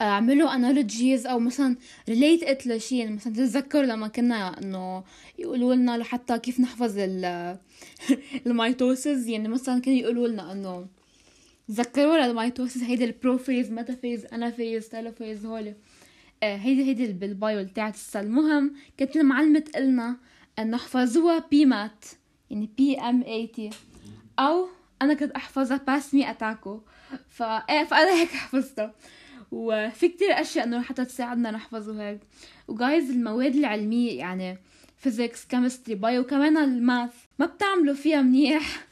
اعملوا 0.00 0.54
analogies 0.54 1.26
أو 1.26 1.38
مثلا 1.38 1.76
relate 2.08 2.42
it 2.42 2.66
لشيء 2.66 2.98
يعني 2.98 3.14
مثلا 3.14 3.32
تتذكروا 3.32 3.82
لما 3.82 4.08
كنا 4.08 4.58
إنه 4.58 5.04
يقولوا 5.38 5.74
لنا 5.74 5.98
لحتى 5.98 6.38
كيف 6.38 6.60
نحفظ 6.60 6.98
ال 8.46 8.56
mitosis 8.56 9.28
يعني 9.28 9.48
مثلا 9.48 9.80
كانوا 9.80 9.98
يقولوا 9.98 10.28
لنا 10.28 10.52
إنه 10.52 10.86
تذكروا 11.68 12.26
ال 12.26 12.33
mitosis 12.33 12.82
هيدي 12.82 13.04
ال 13.04 13.11
prophase 13.11 13.70
metaphase 13.70 14.26
anaphase 14.32 14.88
telophase 14.88 15.46
هول 15.46 15.68
آه، 15.68 15.74
هيدي 16.42 16.84
هيدي 16.84 17.12
بال 17.12 17.34
bio 17.34 17.68
تاعت 17.68 17.94
ال 17.94 17.99
cell 17.99 18.20
المهم 18.20 18.74
كانت 18.96 19.16
المعلمة 19.16 19.58
تقلنا 19.58 20.16
انه 20.58 20.76
أحفظوها 20.76 21.44
ب 21.50 21.66
PMAT 21.66 22.04
يعني 22.50 22.70
P 22.78 22.96
M 23.00 23.22
A 23.22 23.46
T 23.46 23.70
أو 24.38 24.68
أنا 25.02 25.14
كنت 25.14 25.32
أحفظها 25.32 25.76
pass 25.76 26.14
me 26.14 26.30
a 26.30 26.38
taco. 26.38 26.80
فا 27.28 27.84
فأنا 27.84 28.14
هيك 28.20 28.28
حفظتها. 28.28 28.94
وفي 29.52 30.08
كتير 30.08 30.40
أشياء 30.40 30.64
إنه 30.64 30.82
حتى 30.82 31.04
تساعدنا 31.04 31.50
نحفظ 31.50 31.88
وهيك 31.88 32.20
و 32.68 32.76
guys 32.76 33.10
المواد 33.10 33.54
العلمية 33.54 34.18
يعني 34.18 34.58
physics 34.96 35.44
chemistry 35.44 35.94
bio 35.94 36.24
كمان 36.24 36.56
ال 36.56 36.68
math 36.68 37.14
ما 37.38 37.46
بتعملوا 37.46 37.94
فيها 37.94 38.22
منيح. 38.22 38.86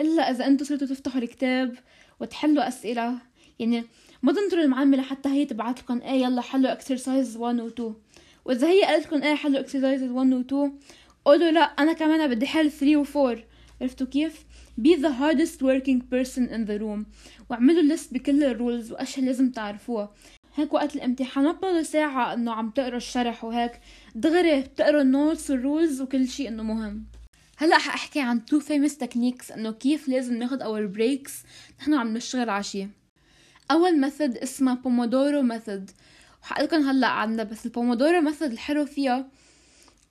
إلا 0.00 0.30
إذا 0.30 0.46
أنتم 0.46 0.64
صرتوا 0.64 0.86
تفتحوا 0.86 1.20
الكتاب 1.20 1.74
وتحلوا 2.20 2.68
أسئلة. 2.68 3.18
يعني 3.58 3.84
ما 4.22 4.32
تنطروا 4.32 4.64
المعلمة 4.64 4.96
لحتى 4.96 5.28
هي 5.28 5.44
تبعت 5.44 5.80
لكم 5.80 6.00
إيه 6.00 6.22
يلا 6.22 6.40
حلوا 6.40 6.72
exercise 6.72 7.36
1 7.36 7.60
و 7.60 7.68
2 7.68 7.94
وإذا 8.44 8.68
هي 8.68 8.82
قالت 8.82 9.06
لكم 9.06 9.22
إيه 9.22 9.34
حلوا 9.34 9.60
exercise 9.60 10.02
1 10.02 10.32
و 10.32 10.40
2 10.40 10.72
قولوا 11.24 11.50
لا 11.50 11.60
أنا 11.60 11.92
كمان 11.92 12.30
بدي 12.30 12.46
حل 12.46 12.70
3 12.70 12.96
و 12.96 13.04
4 13.26 13.44
عرفتوا 13.82 14.06
كيف؟ 14.06 14.44
be 14.80 14.94
the 14.94 15.12
hardest 15.20 15.62
working 15.62 16.00
person 16.00 16.48
in 16.48 16.64
the 16.66 16.78
room. 16.78 17.04
واعملوا 17.50 17.82
list 17.82 18.14
بكل 18.14 18.44
ال 18.44 18.52
rules 18.52 18.92
واشياء 18.92 19.26
لازم 19.26 19.50
تعرفوها. 19.50 20.14
هيك 20.54 20.74
وقت 20.74 20.96
الامتحان 20.96 21.44
ما 21.44 21.52
بتضلوا 21.52 21.82
ساعة 21.82 22.34
إنه 22.34 22.52
عم 22.52 22.70
تقرا 22.70 22.96
الشرح 22.96 23.44
وهيك. 23.44 23.72
دغري 24.14 24.60
بتقرا 24.60 25.00
ال 25.00 25.08
notes 25.08 25.50
وال 25.50 25.64
rules 25.64 26.00
وكل 26.00 26.28
شيء 26.28 26.48
إنه 26.48 26.62
مهم. 26.62 27.06
هلأ 27.56 27.78
حاحكي 27.78 28.20
عن 28.20 28.44
two 28.44 28.60
famous 28.60 28.96
techniques 28.96 29.50
إنه 29.52 29.72
كيف 29.72 30.08
لازم 30.08 30.34
ناخد 30.34 30.62
our 30.62 30.86
breaks 30.86 31.42
نحن 31.80 31.94
عم 31.94 32.16
نشتغل 32.16 32.50
عشية 32.50 32.90
أول 33.70 34.00
method 34.00 34.36
اسمها 34.36 34.74
pomodoro 34.74 35.42
method 35.42 35.90
وحقلكن 36.42 36.82
هلأ 36.82 37.06
عنها 37.06 37.44
بس 37.44 37.66
ال 37.66 37.72
pomodoro 37.72 38.20
method 38.20 38.52
الحلو 38.52 38.86
فيها 38.86 39.28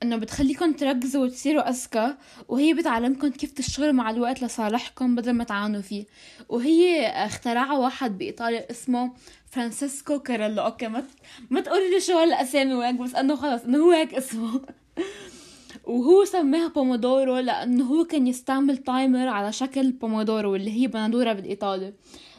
إنه 0.03 0.15
بتخليكم 0.15 0.73
تركزوا 0.73 1.23
وتصيروا 1.23 1.69
أذكى 1.69 2.15
وهي 2.47 2.73
بتعلمكم 2.73 3.27
كيف 3.27 3.51
تشتغلوا 3.51 3.91
مع 3.91 4.09
الوقت 4.09 4.43
لصالحكم 4.43 5.15
بدل 5.15 5.33
ما 5.33 5.43
تعانوا 5.43 5.81
فيه. 5.81 6.05
وهي 6.49 7.07
اخترعها 7.07 7.77
واحد 7.77 8.17
بإيطاليا 8.17 8.71
اسمه 8.71 9.11
فرانسيسكو 9.51 10.19
كاريلو. 10.19 10.61
okay 10.61 10.87
ما 10.87 11.03
ما 11.49 11.61
تقولي 11.61 11.89
لي 11.89 11.99
شو 11.99 12.17
هالاسامي 12.17 12.73
وهيك 12.73 12.95
بس 12.95 13.15
إنه 13.15 13.35
خلص 13.35 13.63
إنه 13.63 13.77
هو 13.77 13.91
هيك 13.91 14.13
اسمه. 14.13 14.61
وهو 15.87 16.25
سماها 16.25 16.67
بومودورو 16.67 17.37
لأنه 17.37 17.85
هو 17.85 18.05
كان 18.05 18.27
يستعمل 18.27 18.77
timer 18.77 19.27
على 19.27 19.51
شكل 19.51 19.91
بومودورو 19.91 20.55
اللي 20.55 20.71
هي 20.81 20.87
بندوره 20.87 21.33
بالإيطالي. 21.33 21.93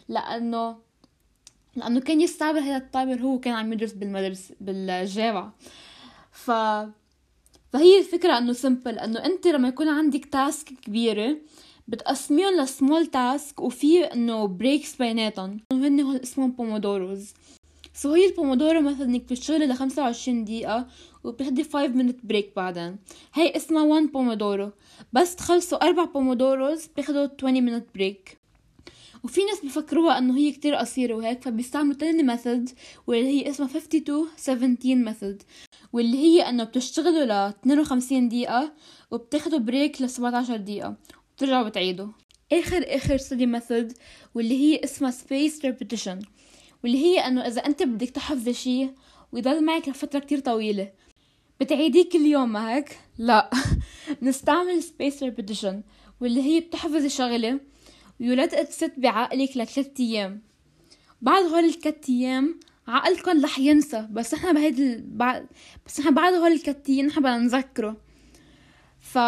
لأنه 0.08 0.87
لأنه 1.78 2.00
كان 2.00 2.20
يستعمل 2.20 2.58
هذا 2.58 2.76
ال 2.76 2.84
timer 2.84 3.20
هو 3.20 3.40
كان 3.40 3.54
عم 3.54 3.72
يدرس 3.72 3.92
بالمدرسة 3.92 4.54
بالجامعة. 4.60 5.54
ف 6.32 6.50
فهي 7.72 7.98
الفكرة 7.98 8.38
إنه 8.38 8.52
simple 8.52 8.98
إنه 8.98 9.24
أنت 9.24 9.46
لما 9.46 9.68
يكون 9.68 9.88
عندك 9.88 10.24
task 10.24 10.68
كبيرة 10.68 11.36
بتقسميهم 11.88 12.60
ل 12.60 12.68
small 12.68 13.06
task 13.06 13.60
وفي 13.60 14.04
إنه 14.04 14.46
breaks 14.46 14.96
بيناتهم. 14.96 15.60
هن 15.72 16.00
هول 16.00 16.16
اسمهم 16.16 16.52
pomodoros 16.52 17.34
so 17.94 18.12
هي 18.12 18.26
البومودورو 18.26 18.80
مثلا 18.80 19.04
إنك 19.04 19.22
بتشتغلي 19.22 19.66
ل 19.66 19.74
25 19.74 20.44
دقيقة 20.44 20.86
وبتاخدي 21.24 21.64
5 21.64 21.86
minute 21.88 22.26
break 22.26 22.52
بعدين. 22.56 22.96
هي 23.34 23.56
اسمها 23.56 23.82
1 23.82 24.06
بومودورو 24.12 24.70
بس 25.12 25.36
تخلصوا 25.36 25.84
أربع 25.84 26.04
pomodoros 26.04 26.86
بياخدوا 26.96 27.28
20 27.38 27.60
minute 27.60 27.86
break 27.94 28.37
وفي 29.24 29.44
ناس 29.44 29.64
بفكروها 29.64 30.18
إنه 30.18 30.36
هي 30.36 30.52
كتير 30.52 30.74
قصيرة 30.74 31.14
وهيك 31.14 31.42
فبيستعملوا 31.42 31.94
تاني 31.94 32.22
method 32.22 32.70
واللي 33.06 33.28
هي 33.28 33.50
اسمها 33.50 33.68
52 33.68 34.28
17 34.36 34.94
method 34.94 35.42
واللي 35.92 36.18
هي 36.18 36.48
إنه 36.48 36.64
بتشتغلوا 36.64 37.24
ل 37.24 37.30
52 37.30 38.28
دقيقة 38.28 38.72
وبتاخدوا 39.10 39.58
break 39.58 40.02
ل 40.02 40.10
17 40.10 40.56
دقيقة 40.56 40.96
وبترجعوا 41.30 41.68
بتعيدوا. 41.68 42.08
آخر 42.52 42.84
آخر 42.86 43.16
study 43.16 43.46
method 43.46 43.92
واللي 44.34 44.54
هي 44.60 44.84
اسمها 44.84 45.10
spaced 45.10 45.64
repetition 45.64 46.20
واللي 46.82 46.98
هي 46.98 47.18
إنه 47.18 47.46
إذا 47.46 47.66
أنت 47.66 47.82
بدك 47.82 48.10
تحفظي 48.10 48.52
شيء 48.52 48.90
ويضل 49.32 49.64
معك 49.64 49.88
لفترة 49.88 50.18
كتير 50.18 50.38
طويلة. 50.40 50.90
بتعيديه 51.60 52.08
كل 52.08 52.18
يوم 52.20 52.52
ما 52.52 52.74
هيك؟ 52.74 52.98
لا. 53.18 53.50
بنستعمل 54.22 54.82
spaced 54.82 55.22
repetition 55.22 55.82
واللي 56.20 56.42
هي 56.42 56.60
بتحفظي 56.60 57.08
شغلة 57.08 57.60
و 58.20 58.26
you 58.26 58.43
hold 58.43 58.66
it 58.70 58.92
بعقلك 58.96 59.56
لثلاث 59.56 60.00
أيام. 60.00 60.42
بعد 61.22 61.44
هول 61.44 61.64
الثلاث 61.64 62.08
أيام 62.08 62.60
عقلكم 62.88 63.44
رح 63.44 63.58
ينسى. 63.58 64.08
بس 64.10 64.34
إحنا 64.34 64.52
بهيدي 64.52 65.04
بعد 65.06 65.46
بس 65.86 66.00
إحنا 66.00 66.10
بعد 66.10 66.34
هول 66.34 66.52
الكتين 66.52 67.06
نحن 67.06 67.20
بدنا 67.20 67.38
نذكره. 67.38 67.96
ف 69.00 69.18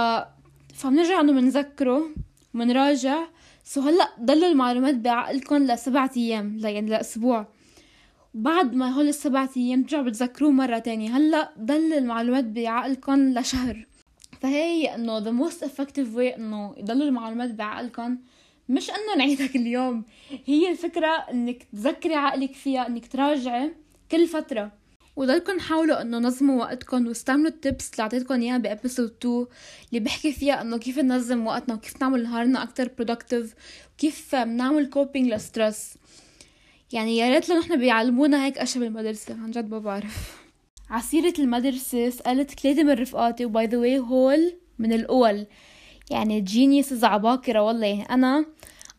فبنرجع 0.75 1.20
إنه 1.20 1.32
بنذكره 1.32 2.11
وبنراجع 2.54 3.26
so 3.64 3.80
هلأ 3.80 4.09
ضل 4.20 4.44
المعلومات 4.44 4.94
بعقلكم 4.94 5.56
لسبعة 5.56 6.11
أيام 6.16 6.59
يعني 6.59 6.90
لأسبوع. 6.90 7.49
بعد 8.35 8.75
ما 8.75 8.88
هول 8.90 9.09
السبعة 9.09 9.50
أيام 9.56 9.82
ترجعوا 9.82 10.04
بتذكروه 10.04 10.50
مرة 10.50 10.78
تانية. 10.78 11.16
هلأ 11.16 11.52
ضل 11.59 11.92
المعلومات 11.92 12.44
بعقلكم 12.44 13.38
لشهر. 13.38 13.87
فهي 14.40 14.94
إنه 14.94 15.20
the 15.20 15.44
most 15.44 15.64
effective 15.64 16.16
way 16.16 16.37
إنه 16.38 16.75
يضلوا 16.76 17.06
المعلومات 17.06 17.50
بعقلكم 17.50 18.18
مش 18.71 18.91
إنه 18.91 19.17
نعيدها 19.19 19.47
كل 19.47 19.67
يوم 19.67 20.05
هي 20.47 20.71
الفكرة 20.71 21.09
إنك 21.31 21.67
تذكري 21.73 22.15
عقلك 22.15 22.55
فيها 22.55 22.87
إنك 22.87 23.07
تراجعي 23.07 23.73
كل 24.11 24.27
فترة. 24.27 24.73
وضلكم 25.17 25.61
حاولوا 25.61 26.03
إنه 26.03 26.19
نظموا 26.19 26.61
وقتكم 26.61 27.07
واستعملوا 27.07 27.49
التبس 27.49 27.91
اللي 27.91 28.03
أعطيتكم 28.03 28.35
إياها 28.35 28.59
بإبيسود 28.59 29.15
2 29.21 29.47
اللي 29.89 30.00
بحكي 30.00 30.33
فيها 30.33 30.62
إنه 30.62 30.77
كيف 30.79 30.99
ننظم 30.99 31.47
وقتنا 31.47 31.75
وكيف 31.75 32.00
نعمل 32.00 32.23
نهارنا 32.23 32.62
أكتر 32.62 32.91
برودكتيف 32.99 33.55
وكيف 33.95 34.35
نعمل 34.35 34.91
coping 34.90 35.33
ل 35.33 35.41
stress 35.41 35.95
يعني 36.93 37.17
يا 37.17 37.31
ريت 37.31 37.49
لو 37.49 37.59
نحن 37.59 37.77
بيعلمونا 37.77 38.45
هيك 38.45 38.59
أشياء 38.59 38.85
بالمدرسة. 38.85 39.35
عن 39.35 39.50
جد 39.50 39.71
ما 39.71 39.79
بعرف. 39.79 40.41
عسيرة 40.91 41.35
المدرسة 41.39 42.11
سألت 42.11 42.61
ثلاثة 42.61 42.83
من 42.83 42.91
رفقاتي 42.91 43.45
و 43.45 43.52
by 43.52 43.66
the 43.66 43.78
way 43.78 43.99
هول 43.99 44.55
من 44.79 44.93
الأول. 44.93 45.47
يعني 46.11 46.40
geniuses 46.40 47.04
عباقرة 47.05 47.61
والله. 47.62 47.87
يعني 47.87 48.02
أنا 48.11 48.45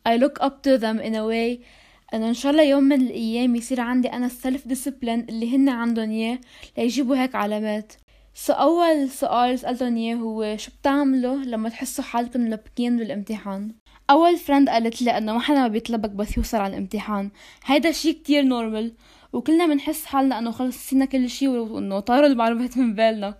I 0.10 0.12
look 0.12 0.44
up 0.44 0.54
to 0.64 0.82
them 0.82 1.00
in 1.00 1.14
a 1.14 1.24
way 1.32 1.66
إنه 2.14 2.28
إن 2.28 2.34
شاء 2.34 2.52
الله 2.52 2.64
يوم 2.64 2.84
من 2.84 3.02
الأيام 3.02 3.56
يصير 3.56 3.82
عندي 3.82 4.08
أنا 4.08 4.26
ال 4.26 4.34
self 4.34 4.68
discipline 4.68 5.20
اللي 5.30 5.56
هن 5.56 5.70
عندهم 5.70 6.10
إياه 6.10 6.40
ليجيبوا 6.78 7.16
هيك 7.16 7.36
علامات. 7.36 7.94
so 8.34 8.54
أول 8.54 9.10
سؤال 9.10 9.60
سألتهم 9.60 9.98
إياه 9.98 10.16
هو 10.16 10.58
شو 10.58 10.72
بتعملوا 10.82 11.36
لما 11.36 11.70
تحسوا 11.70 12.04
حالكم 12.04 12.42
ملبكين 12.42 12.98
بالامتحان؟ 12.98 13.72
أول 14.10 14.38
friend 14.38 14.70
قالت 14.70 15.02
لي 15.02 15.18
إنه 15.18 15.34
ما 15.34 15.40
حدا 15.40 15.60
ما 15.60 15.68
بيطلبك 15.68 16.10
بس 16.10 16.38
يوصل 16.38 16.58
على 16.58 16.74
الامتحان. 16.74 17.32
هيدا 17.66 17.92
شي 17.92 18.14
كتير 18.14 18.44
normal 18.44 18.94
وكلنا 19.34 19.68
بنحس 19.68 20.06
حالنا 20.06 20.40
إنه 20.40 20.52
خلص 20.52 20.76
نسينا 20.76 21.06
كل 21.06 21.30
شي 21.30 21.48
وإنه 21.48 22.00
طاروا 22.00 22.28
المعلومات 22.28 22.78
من 22.78 22.96
بالنا. 22.96 23.36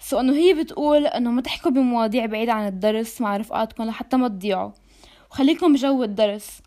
so 0.00 0.20
إنه 0.20 0.32
هي 0.32 0.54
بتقول 0.54 1.06
إنه 1.06 1.30
ما 1.30 1.42
تحكوا 1.42 1.70
بمواضيع 1.70 2.26
بعيدة 2.26 2.52
عن 2.52 2.66
الدرس 2.66 3.20
مع 3.20 3.36
رفقاتكم 3.36 3.84
لحتى 3.84 4.16
ما 4.16 4.28
تضيعوا. 4.28 4.70
وخليكم 5.30 5.72
بجو 5.72 6.04
الدرس. 6.04 6.62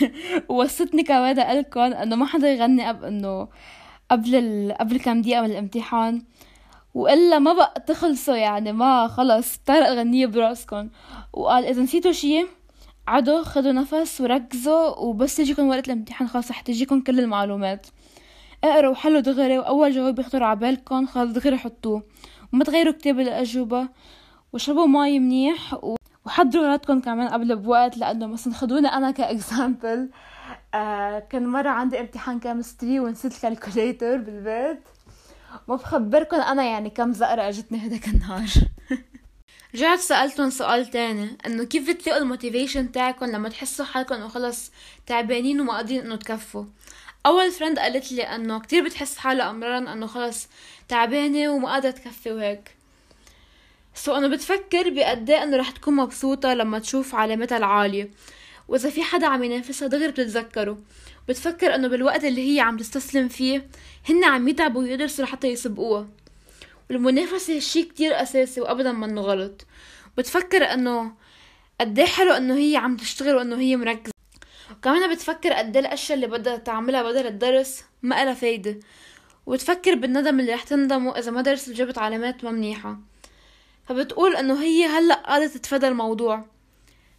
ووصتني 0.48 1.02
كمان 1.02 1.40
قالكم 1.40 1.80
إنه 1.80 2.16
ما 2.16 2.26
حدا 2.26 2.52
يغني 2.52 2.90
up 2.90 3.04
إنه 3.04 3.48
قبل 4.10 4.34
ال... 4.34 4.72
قبل 4.72 5.00
كم 5.00 5.22
دقيقة 5.22 5.40
من 5.40 5.50
الامتحان. 5.50 6.22
وإلا 6.94 7.38
ما 7.38 7.52
بقى 7.52 7.84
تخلصوا 7.86 8.36
يعني 8.36 8.72
ما 8.72 9.08
خلص 9.08 9.56
طارق 9.56 9.88
غنية 9.88 10.26
براسكم 10.26 10.90
وقال 11.32 11.64
إذا 11.64 11.82
نسيتوا 11.82 12.12
شي 12.12 12.46
عدوا 13.08 13.42
خدوا 13.42 13.72
نفس 13.72 14.20
وركزوا 14.20 14.96
وبس 14.96 15.36
تجيكم 15.36 15.68
ورقة 15.68 15.86
الامتحان 15.86 16.28
خلص 16.28 16.50
رح 16.50 16.60
تجيكم 16.60 17.00
كل 17.00 17.20
المعلومات. 17.20 17.86
اقروا 18.64 18.90
وحلوا 18.90 19.20
دغري 19.20 19.58
وأول 19.58 19.92
جواب 19.92 20.18
يخطر 20.18 20.42
على 20.42 20.58
بالكم. 20.58 21.06
خلص 21.06 21.32
دغري 21.32 21.58
حطوه. 21.58 22.02
وما 22.52 22.64
تغيروا 22.64 22.92
كتاب 22.92 23.20
الأجوبة. 23.20 23.88
وشربوا 24.52 24.86
مي 24.86 25.18
منيح 25.18 25.74
و... 25.74 25.96
وحضروا 26.26 26.64
ولادكم 26.64 27.00
كمان 27.00 27.28
قبل 27.28 27.56
بوقت 27.56 27.98
لأنه 27.98 28.26
مثلا 28.26 28.54
خدوني 28.54 28.88
أنا 28.88 29.10
ك 29.10 29.23
example 29.23 30.10
آه 30.74 31.18
كان 31.18 31.46
مرة 31.46 31.68
عندي 31.68 32.00
امتحان 32.00 32.40
chemistry 32.40 33.00
ونسيت 33.00 33.32
ال 33.32 33.40
calculator 33.40 34.16
بالبيت. 34.16 34.80
ما 35.68 35.76
بخبركم 35.76 36.36
أنا 36.36 36.64
يعني 36.64 36.90
كم 36.90 37.12
زقرة 37.12 37.48
أجتني 37.48 37.86
هداك 37.86 38.08
النهار. 38.08 38.48
رجعت 39.74 39.98
سألتهم 39.98 40.50
سؤال 40.50 40.86
تاني 40.86 41.38
إنه 41.46 41.64
كيف 41.64 41.90
بتلاقوا 41.90 42.22
ال 42.22 42.28
motivation 42.28 42.92
تاعكم 42.92 43.26
لما 43.26 43.48
تحسوا 43.48 43.84
حالكم 43.84 44.14
إنه 44.14 44.28
خلص 44.28 44.72
تعبانين 45.06 45.60
وما 45.60 45.72
قادرين 45.72 46.00
إنه 46.00 46.16
تكفوا؟ 46.16 46.64
أول 47.26 47.50
friend 47.50 47.78
قالت 47.78 48.12
لي 48.12 48.22
إنه 48.22 48.60
كتير 48.60 48.84
بتحس 48.84 49.18
حالها 49.18 49.50
أمرارا 49.50 49.92
إنه 49.92 50.06
خلص 50.06 50.48
تعبانة 50.88 51.48
وما 51.48 51.72
قادرة 51.72 51.90
تكفي 51.90 52.32
وهيك. 52.32 52.74
so 53.94 54.16
أنا 54.16 54.28
بتفكر 54.28 54.90
بقد 54.90 55.30
إيه 55.30 55.42
إنه 55.42 55.56
رح 55.56 55.70
تكون 55.70 55.96
مبسوطة 55.96 56.54
لما 56.54 56.78
تشوف 56.78 57.14
علامتها 57.14 57.58
العالية. 57.58 58.10
وإذا 58.68 58.90
في 58.90 59.02
حدا 59.02 59.26
عم 59.26 59.44
ينافسها 59.44 59.88
دغري 59.88 60.08
بتتذكره. 60.08 60.78
بتفكر 61.28 61.74
إنه 61.74 61.88
بالوقت 61.88 62.24
اللي 62.24 62.54
هي 62.54 62.60
عم 62.60 62.76
تستسلم 62.76 63.28
فيه 63.28 63.66
هن 64.08 64.24
عم 64.24 64.48
يتعبوا 64.48 64.82
ويدرسوا 64.82 65.24
لحتى 65.24 65.48
يسبقوها. 65.48 66.08
والمنافسة 66.90 67.58
شي 67.58 67.82
كتير 67.82 68.22
أساسي 68.22 68.60
وأبدا 68.60 68.92
منه 68.92 69.20
غلط. 69.20 69.66
بتفكر 70.18 70.64
إنه 70.64 71.12
قد 71.80 72.00
حلو 72.00 72.32
إنه 72.32 72.56
هي 72.56 72.76
عم 72.76 72.96
تشتغل 72.96 73.34
وإنه 73.34 73.56
هي 73.56 73.76
مركزة. 73.76 74.17
وكمان 74.78 75.14
بتفكر 75.14 75.52
قد 75.52 75.76
الأشياء 75.76 76.16
اللي 76.16 76.26
بدها 76.26 76.56
تعملها 76.56 77.02
بدل 77.02 77.26
الدرس 77.26 77.84
ما 78.02 78.24
لها 78.24 78.34
فايدة 78.34 78.78
وبتفكر 79.46 79.94
بالندم 79.94 80.40
اللي 80.40 80.54
رح 80.54 80.62
تندمه 80.62 81.18
إذا 81.18 81.30
ما 81.30 81.40
درست 81.42 81.68
وجبت 81.68 81.98
علامات 81.98 82.44
ما 82.44 82.50
منيحة 82.50 82.98
فبتقول 83.88 84.36
إنه 84.36 84.62
هي 84.62 84.86
هلأ 84.86 85.14
قادرة 85.14 85.46
تتفادى 85.46 85.88
الموضوع 85.88 86.44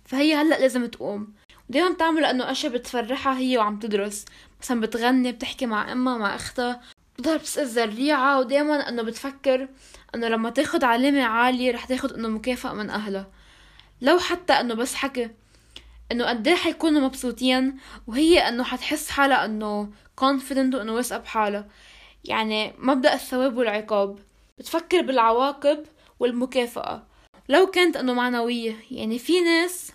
فهي 0.05 0.35
هلأ 0.35 0.59
لازم 0.59 0.85
تقوم. 0.85 1.33
ودايما 1.69 1.89
بتعمل 1.89 2.25
إنه 2.25 2.51
أشياء 2.51 2.73
بتفرحها 2.73 3.37
هي 3.37 3.57
وعم 3.57 3.79
تدرس 3.79 4.25
مثلا 4.61 4.81
بتغني 4.81 5.31
بتحكي 5.31 5.65
مع 5.65 5.91
أمها 5.91 6.17
مع 6.17 6.35
أختها 6.35 6.81
بتضل 7.19 7.37
بتسأل 7.37 7.67
زريعة 7.67 8.39
ودايما 8.39 8.89
إنه 8.89 9.01
بتفكر 9.01 9.67
إنه 10.15 10.27
لما 10.27 10.49
تاخد 10.49 10.83
علامة 10.83 11.23
عالية 11.23 11.71
رح 11.71 11.85
تاخد 11.85 12.13
إنه 12.13 12.27
مكافأة 12.27 12.73
من 12.73 12.89
أهلها. 12.89 13.27
لو 14.01 14.19
حتى 14.19 14.53
إنه 14.53 14.73
بس 14.73 14.95
حكي 14.95 15.29
إنه 16.11 16.25
قد 16.25 16.47
إيه 16.47 16.55
حيكونوا 16.55 17.01
مبسوطين 17.01 17.77
وهي 18.07 18.39
إنه 18.39 18.63
حتحس 18.63 19.09
حالها 19.09 19.45
إنه 19.45 19.89
confident 20.21 20.75
وإنه 20.75 20.93
واثقة 20.93 21.17
بحالها. 21.19 21.67
يعني 22.25 22.73
مبدأ 22.77 23.13
الثواب 23.13 23.57
والعقاب. 23.57 24.19
بتفكر 24.57 25.01
بالعواقب 25.01 25.83
والمكافأة. 26.19 27.03
لو 27.49 27.67
كانت 27.67 27.97
إنه 27.97 28.13
معنوية 28.13 28.75
يعني 28.91 29.19
في 29.19 29.39
ناس 29.39 29.91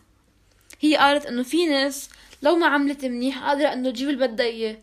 هي 0.80 0.96
قالت 0.96 1.26
إنه 1.26 1.42
في 1.42 1.66
ناس 1.66 2.10
لو 2.42 2.56
ما 2.56 2.66
عملت 2.66 3.04
منيح 3.04 3.38
قادرة 3.38 3.72
إنه 3.72 3.90
تجيب 3.90 4.08
اللي 4.08 4.26
بدها 4.28 4.46
إياه. 4.46 4.78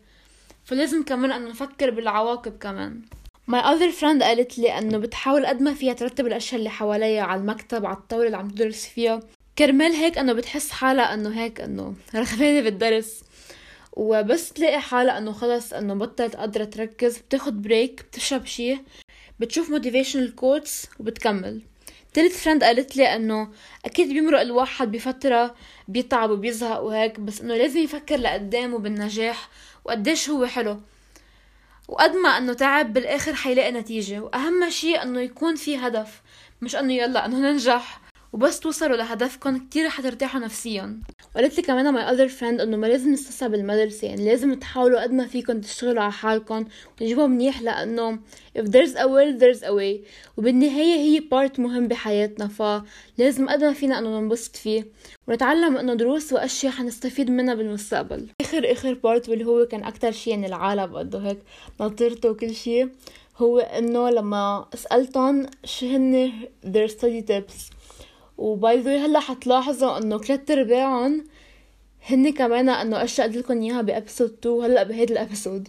فلازم 0.64 1.02
كمان 1.04 1.32
إنه 1.32 1.48
نفكر 1.48 1.90
بالعواقب 1.90 2.58
كمان. 2.58 3.02
My 3.50 3.62
other 3.62 4.00
friend 4.00 4.22
قالت 4.22 4.58
لي 4.58 4.78
إنه 4.78 4.98
بتحاول 4.98 5.46
قد 5.46 5.62
ما 5.62 5.74
فيها 5.74 5.92
ترتب 5.92 6.26
الأشياء 6.26 6.58
اللي 6.58 6.70
حواليها 6.70 7.22
على 7.22 7.40
المكتب 7.40 7.86
على 7.86 7.96
الطاولة 7.96 8.26
اللي 8.26 8.36
عم 8.36 8.48
تدرس 8.48 8.86
فيها. 8.86 9.20
كرمال 9.58 9.92
هيك 9.92 10.18
إنه 10.18 10.32
بتحس 10.32 10.70
حالها 10.70 11.14
إنه 11.14 11.40
هيك 11.40 11.60
إنه 11.60 11.94
رخبانة 12.14 12.60
بالدرس. 12.60 13.22
وبس 13.92 14.52
تلاقي 14.52 14.80
حالها 14.80 15.18
إنه 15.18 15.32
خلص 15.32 15.72
إنه 15.72 15.94
بطلت 15.94 16.36
قادرة 16.36 16.64
تركز 16.64 17.18
بتاخد 17.18 17.62
بريك 17.62 18.02
بتشرب 18.02 18.46
شي 18.46 18.78
بتشوف 19.40 19.70
motivational 19.70 20.40
quotes 20.40 21.00
وبتكمل. 21.00 21.62
تالت 22.14 22.32
friend 22.32 22.64
قالت 22.64 22.96
لي 22.96 23.16
إنه 23.16 23.48
أكيد 23.84 24.08
بيمرق 24.08 24.40
الواحد 24.40 24.92
بفترة 24.92 25.54
بيتعب 25.88 26.30
وبيزهق 26.30 26.80
وهيك 26.80 27.20
بس 27.20 27.40
إنه 27.40 27.56
لازم 27.56 27.80
يفكر 27.80 28.16
لقدام 28.16 28.74
وبالنجاح 28.74 29.48
وقديش 29.84 30.30
هو 30.30 30.46
حلو. 30.46 30.80
وقد 31.88 32.16
ما 32.16 32.28
إنه 32.28 32.52
تعب 32.52 32.92
بالآخر 32.92 33.34
حيلاقي 33.34 33.72
نتيجة. 33.72 34.20
وأهم 34.20 34.70
شيء 34.70 35.02
إنه 35.02 35.20
يكون 35.20 35.56
في 35.56 35.76
هدف 35.76 36.22
مش 36.62 36.76
إنه 36.76 36.92
يلا 36.92 37.26
إنه 37.26 37.38
ننجح. 37.38 38.01
وبس 38.32 38.60
توصلوا 38.60 38.96
لهدفكم 38.96 39.58
كتير 39.58 39.88
حترتاحوا 39.88 40.40
نفسيا. 40.40 41.00
وقالت 41.34 41.56
لي 41.56 41.62
كمان 41.62 41.94
my 41.94 42.02
other 42.02 42.28
friend 42.28 42.60
إنه 42.60 42.76
ما 42.76 42.86
لازم 42.86 43.12
نستصعب 43.12 43.54
المدرسة 43.54 44.08
يعني 44.08 44.24
لازم 44.24 44.54
تحاولوا 44.54 45.02
قد 45.02 45.12
ما 45.12 45.26
فيكم 45.26 45.60
تشتغلوا 45.60 46.02
على 46.02 46.12
حالكم 46.12 46.64
وتجيبوا 46.94 47.26
منيح 47.26 47.62
لأنه 47.62 48.18
if 48.58 48.62
there's 48.62 48.94
a 48.94 49.06
will 49.06 49.38
there's 49.40 49.62
a 49.62 49.72
way. 49.72 50.08
وبالنهاية 50.36 50.94
هي 50.94 51.20
part 51.20 51.60
مهم 51.60 51.88
بحياتنا 51.88 52.48
فلازم 52.48 53.48
قد 53.48 53.64
ما 53.64 53.72
فينا 53.72 53.98
إنه 53.98 54.20
ننبسط 54.20 54.56
فيه 54.56 54.86
ونتعلم 55.28 55.76
إنه 55.76 55.94
دروس 55.94 56.32
وأشياء 56.32 56.72
حنستفيد 56.72 57.30
منها 57.30 57.54
بالمستقبل. 57.54 58.28
آخر 58.40 58.72
آخر 58.72 58.94
part 58.94 59.28
واللي 59.28 59.44
هو 59.44 59.66
كان 59.66 59.84
أكتر 59.84 60.12
شيء 60.12 60.32
يعني 60.32 60.46
العالم 60.46 60.96
قده 60.96 61.18
هيك 61.18 61.38
نطرته 61.80 62.30
وكل 62.30 62.54
شيء 62.54 62.88
هو 63.36 63.58
إنه 63.58 64.10
لما 64.10 64.66
سألتهم 64.74 65.46
شو 65.64 65.86
هن 65.86 66.32
their 66.64 66.90
study 66.90 67.30
tips. 67.30 67.81
و 68.38 68.52
by 68.52 68.80
the 68.80 69.06
هلا 69.06 69.20
حتلاحظوا 69.20 69.98
إنه 69.98 70.18
ثلاث 70.18 70.50
ارباعهم 70.50 71.24
هن 72.06 72.32
كمان 72.32 72.68
إنه 72.68 73.04
اشياء 73.04 73.26
قلت 73.26 73.36
لكم 73.36 73.62
إياها 73.62 73.82
ب 73.82 73.88
episode 73.88 74.30
2 74.30 74.64
هلا 74.64 74.82
بهيدا 74.82 75.12
ال 75.12 75.19
episode 75.19 75.68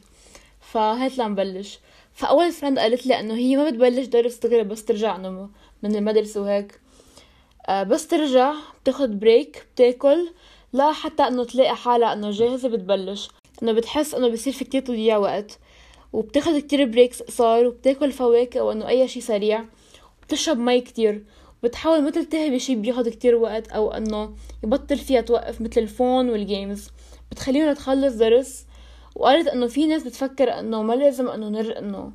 فهات 0.62 1.18
لنبلش 1.18 1.80
فأول 2.14 2.52
friend 2.52 2.80
قالت 2.80 3.06
لي 3.08 3.20
إنه 3.20 3.34
هي 3.34 3.56
ما 3.56 3.70
بتبلش 3.70 4.08
درس 4.08 4.38
دغري 4.38 4.64
بس 4.64 4.86
ترجع 4.86 5.16
إنه 5.16 5.50
من 5.84 5.96
المدرسة 5.96 6.42
وهيك. 6.42 6.80
آه 7.68 7.84
بس 7.84 8.08
ترجع 8.08 8.54
بتاخد 8.84 9.20
break 9.20 9.68
بتاكل 9.76 10.30
لا 10.74 10.92
حتى 10.92 11.24
إنه 11.24 11.44
تلاقي 11.44 11.76
حالها 11.76 12.14
إنه 12.14 12.32
جاهزة 12.32 12.70
بتبلش. 12.70 13.30
إنه 13.64 13.72
بتحس 13.72 14.16
إنه 14.16 14.28
بصير 14.28 14.54
في 14.54 14.66
كتير 14.66 14.82
تضييع 14.82 15.18
وقت. 15.18 15.60
وبتاخد 16.14 16.58
كتير 16.58 16.86
breaks 16.86 17.22
قصار 17.22 17.66
وبتاكل 17.66 18.12
فواكه 18.12 18.64
وإنه 18.64 18.88
أي 18.88 19.08
شي 19.08 19.22
سريع. 19.22 19.66
وبتشرب 20.22 20.58
مي 20.58 20.82
كتير. 20.82 21.24
بتحاول 21.64 22.02
ما 22.02 22.10
تلتهي 22.10 22.50
بشي 22.50 22.76
بياخد 22.76 23.10
كتير 23.10 23.36
وقت 23.36 23.72
أو 23.72 23.92
إنه 23.92 24.34
يبطل 24.64 24.98
فيها 24.98 25.22
توقف 25.22 25.62
مثل 25.62 25.82
ال 25.82 25.90
phone 25.90 26.30
وال 26.30 26.47
games 26.47 26.90
بتخلينا 27.32 27.74
تخلص 27.74 28.14
درس 28.14 28.66
وقالت 29.16 29.48
إنه 29.48 29.68
في 29.68 29.86
ناس 29.86 30.04
بتفكر 30.04 30.60
إنه 30.60 30.84
ما 30.84 30.94
لازم 30.94 31.28
إنه 31.28 31.50
نر 31.50 31.80
إنه 31.80 32.12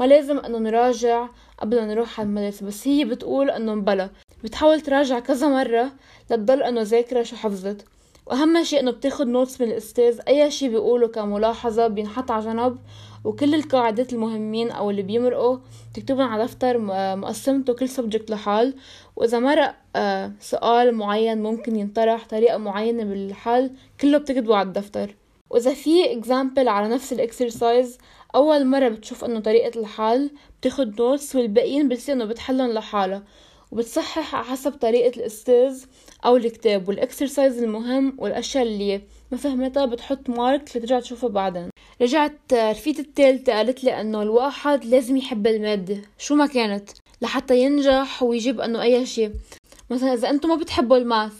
ما 0.00 0.04
لازم 0.04 0.38
إنه 0.38 0.58
نراجع 0.58 1.28
قبل 1.58 1.80
ما 1.80 1.86
نروح 1.86 2.20
على 2.20 2.26
المدرسة 2.26 2.66
بس 2.66 2.88
هي 2.88 3.04
بتقول 3.04 3.50
إنه 3.50 3.74
بلا. 3.74 4.10
بتحاول 4.44 4.80
تراجع 4.80 5.18
كذا 5.18 5.48
مرة 5.48 5.92
لتضل 6.30 6.62
إنه 6.62 6.82
ذاكرة 6.82 7.22
شو 7.22 7.36
حفظت. 7.36 7.84
وأهم 8.26 8.64
شيء 8.64 8.80
إنه 8.80 8.90
بتاخد 8.90 9.26
notes 9.26 9.60
من 9.60 9.68
الأستاذ. 9.68 10.20
أي 10.28 10.50
شيء 10.50 10.68
بيقوله 10.68 11.08
كملاحظة 11.08 11.86
بينحط 11.86 12.30
على 12.30 12.44
جنب. 12.44 12.78
وكل 13.24 13.54
القاعدات 13.54 14.12
المهمين 14.12 14.70
أو 14.70 14.90
اللي 14.90 15.02
بيمرقوا 15.02 15.58
تكتبهم 15.94 16.28
على 16.28 16.44
دفتر 16.44 16.78
مقسمته 17.16 17.72
كل 17.72 17.88
subject 17.88 18.30
لحال. 18.30 18.74
وإذا 19.16 19.38
مرق 19.38 19.74
آه، 19.96 20.32
سؤال 20.40 20.94
معين 20.94 21.42
ممكن 21.42 21.76
ينطرح 21.76 22.26
طريقة 22.26 22.58
معينة 22.58 23.04
بالحل 23.04 23.70
كله 24.00 24.18
بتكتبه 24.18 24.56
على 24.56 24.68
الدفتر. 24.68 25.14
وإذا 25.50 25.74
في 25.74 26.12
example 26.12 26.68
على 26.68 26.88
نفس 26.88 27.12
ال 27.12 27.22
exercise 27.22 27.98
أول 28.34 28.66
مرة 28.66 28.88
بتشوف 28.88 29.24
إنه 29.24 29.40
طريقة 29.40 29.80
الحل 29.80 30.30
بتاخد 30.60 31.00
notes 31.00 31.36
والباقيين 31.36 31.88
بتصير 31.88 32.14
إنه 32.14 32.24
بتحلهم 32.24 32.70
لحالها. 32.70 33.22
وبتصحح 33.72 34.34
على 34.34 34.44
حسب 34.44 34.72
طريقة 34.72 35.16
الأستاذ 35.20 35.84
أو 36.24 36.36
الكتاب 36.36 36.88
وال 36.88 37.03
exercise 37.03 37.62
المهم 37.62 38.16
والأشياء 38.18 38.64
اللي 38.64 39.00
ما 39.32 39.38
فهمتها 39.38 39.86
بتحط 39.86 40.28
mark 40.28 40.76
لترجع 40.76 41.00
تشوفها 41.00 41.30
بعدين. 41.30 41.70
رجعت 42.02 42.52
رفيقتي 42.52 43.02
التالتة 43.02 43.52
قالت 43.52 43.84
لي 43.84 44.00
إنه 44.00 44.22
الواحد 44.22 44.84
لازم 44.84 45.16
يحب 45.16 45.46
المادة. 45.46 46.02
شو 46.18 46.34
ما 46.34 46.46
كانت 46.46 46.90
لحتى 47.22 47.58
ينجح 47.58 48.22
ويجيب 48.22 48.60
إنه 48.60 48.82
أي 48.82 49.06
شيء. 49.06 49.32
مثلا 49.90 50.14
إذا 50.14 50.30
أنتم 50.30 50.48
ما 50.48 50.54
بتحبوا 50.54 50.96
ال 50.96 51.03
math 51.03 51.32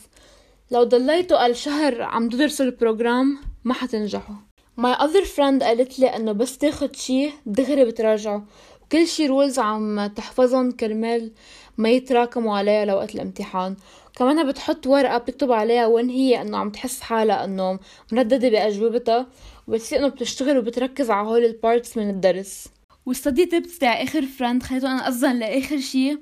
لو 0.70 0.82
ضليتوا 0.82 1.38
قال 1.38 1.56
شهر 1.56 2.02
عم 2.02 2.28
تدرسوا 2.28 2.66
ال 2.66 2.75
program 2.75 3.38
ما 3.64 3.74
حتنجحوا. 3.74 4.36
My 4.80 4.96
other 4.96 5.24
friend 5.36 5.62
قالت 5.62 5.98
لي 5.98 6.06
إنه 6.16 6.32
بس 6.32 6.58
تاخد 6.58 6.96
شي 6.96 7.30
دغري 7.46 7.84
بتراجعه. 7.84 8.44
وكل 8.82 9.06
شي 9.06 9.26
rules 9.26 9.58
عم 9.58 10.06
تحفظهم 10.06 10.70
كرمال 10.70 11.32
ما 11.78 11.90
يتراكموا 11.90 12.58
عليها 12.58 12.84
لوقت 12.84 13.14
الامتحان. 13.14 13.76
كمان 14.16 14.48
بتحط 14.48 14.86
ورقة 14.86 15.18
بتكتب 15.18 15.52
عليها 15.52 15.86
وين 15.86 16.08
هي 16.08 16.42
إنه 16.42 16.58
عم 16.58 16.70
تحس 16.70 17.00
حالها 17.00 17.44
إنه 17.44 17.78
مرددة 18.12 18.48
بأجوبتها 18.48 19.26
وبتصير 19.66 19.98
إنه 19.98 20.08
بتشتغل 20.08 20.58
وبتركز 20.58 21.10
على 21.10 21.28
هول 21.28 21.44
ال 21.44 21.53
parts 21.53 21.96
من 21.96 22.10
الدرس. 22.10 22.68
وال 23.06 23.18
study 23.18 23.46
tips 23.46 23.78
تاع 23.78 24.02
آخر 24.02 24.26
friend 24.26 24.62
خليته 24.62 24.92
أنا 24.92 25.08
أصلا 25.08 25.34
لآخر 25.34 25.80
شي. 25.80 26.18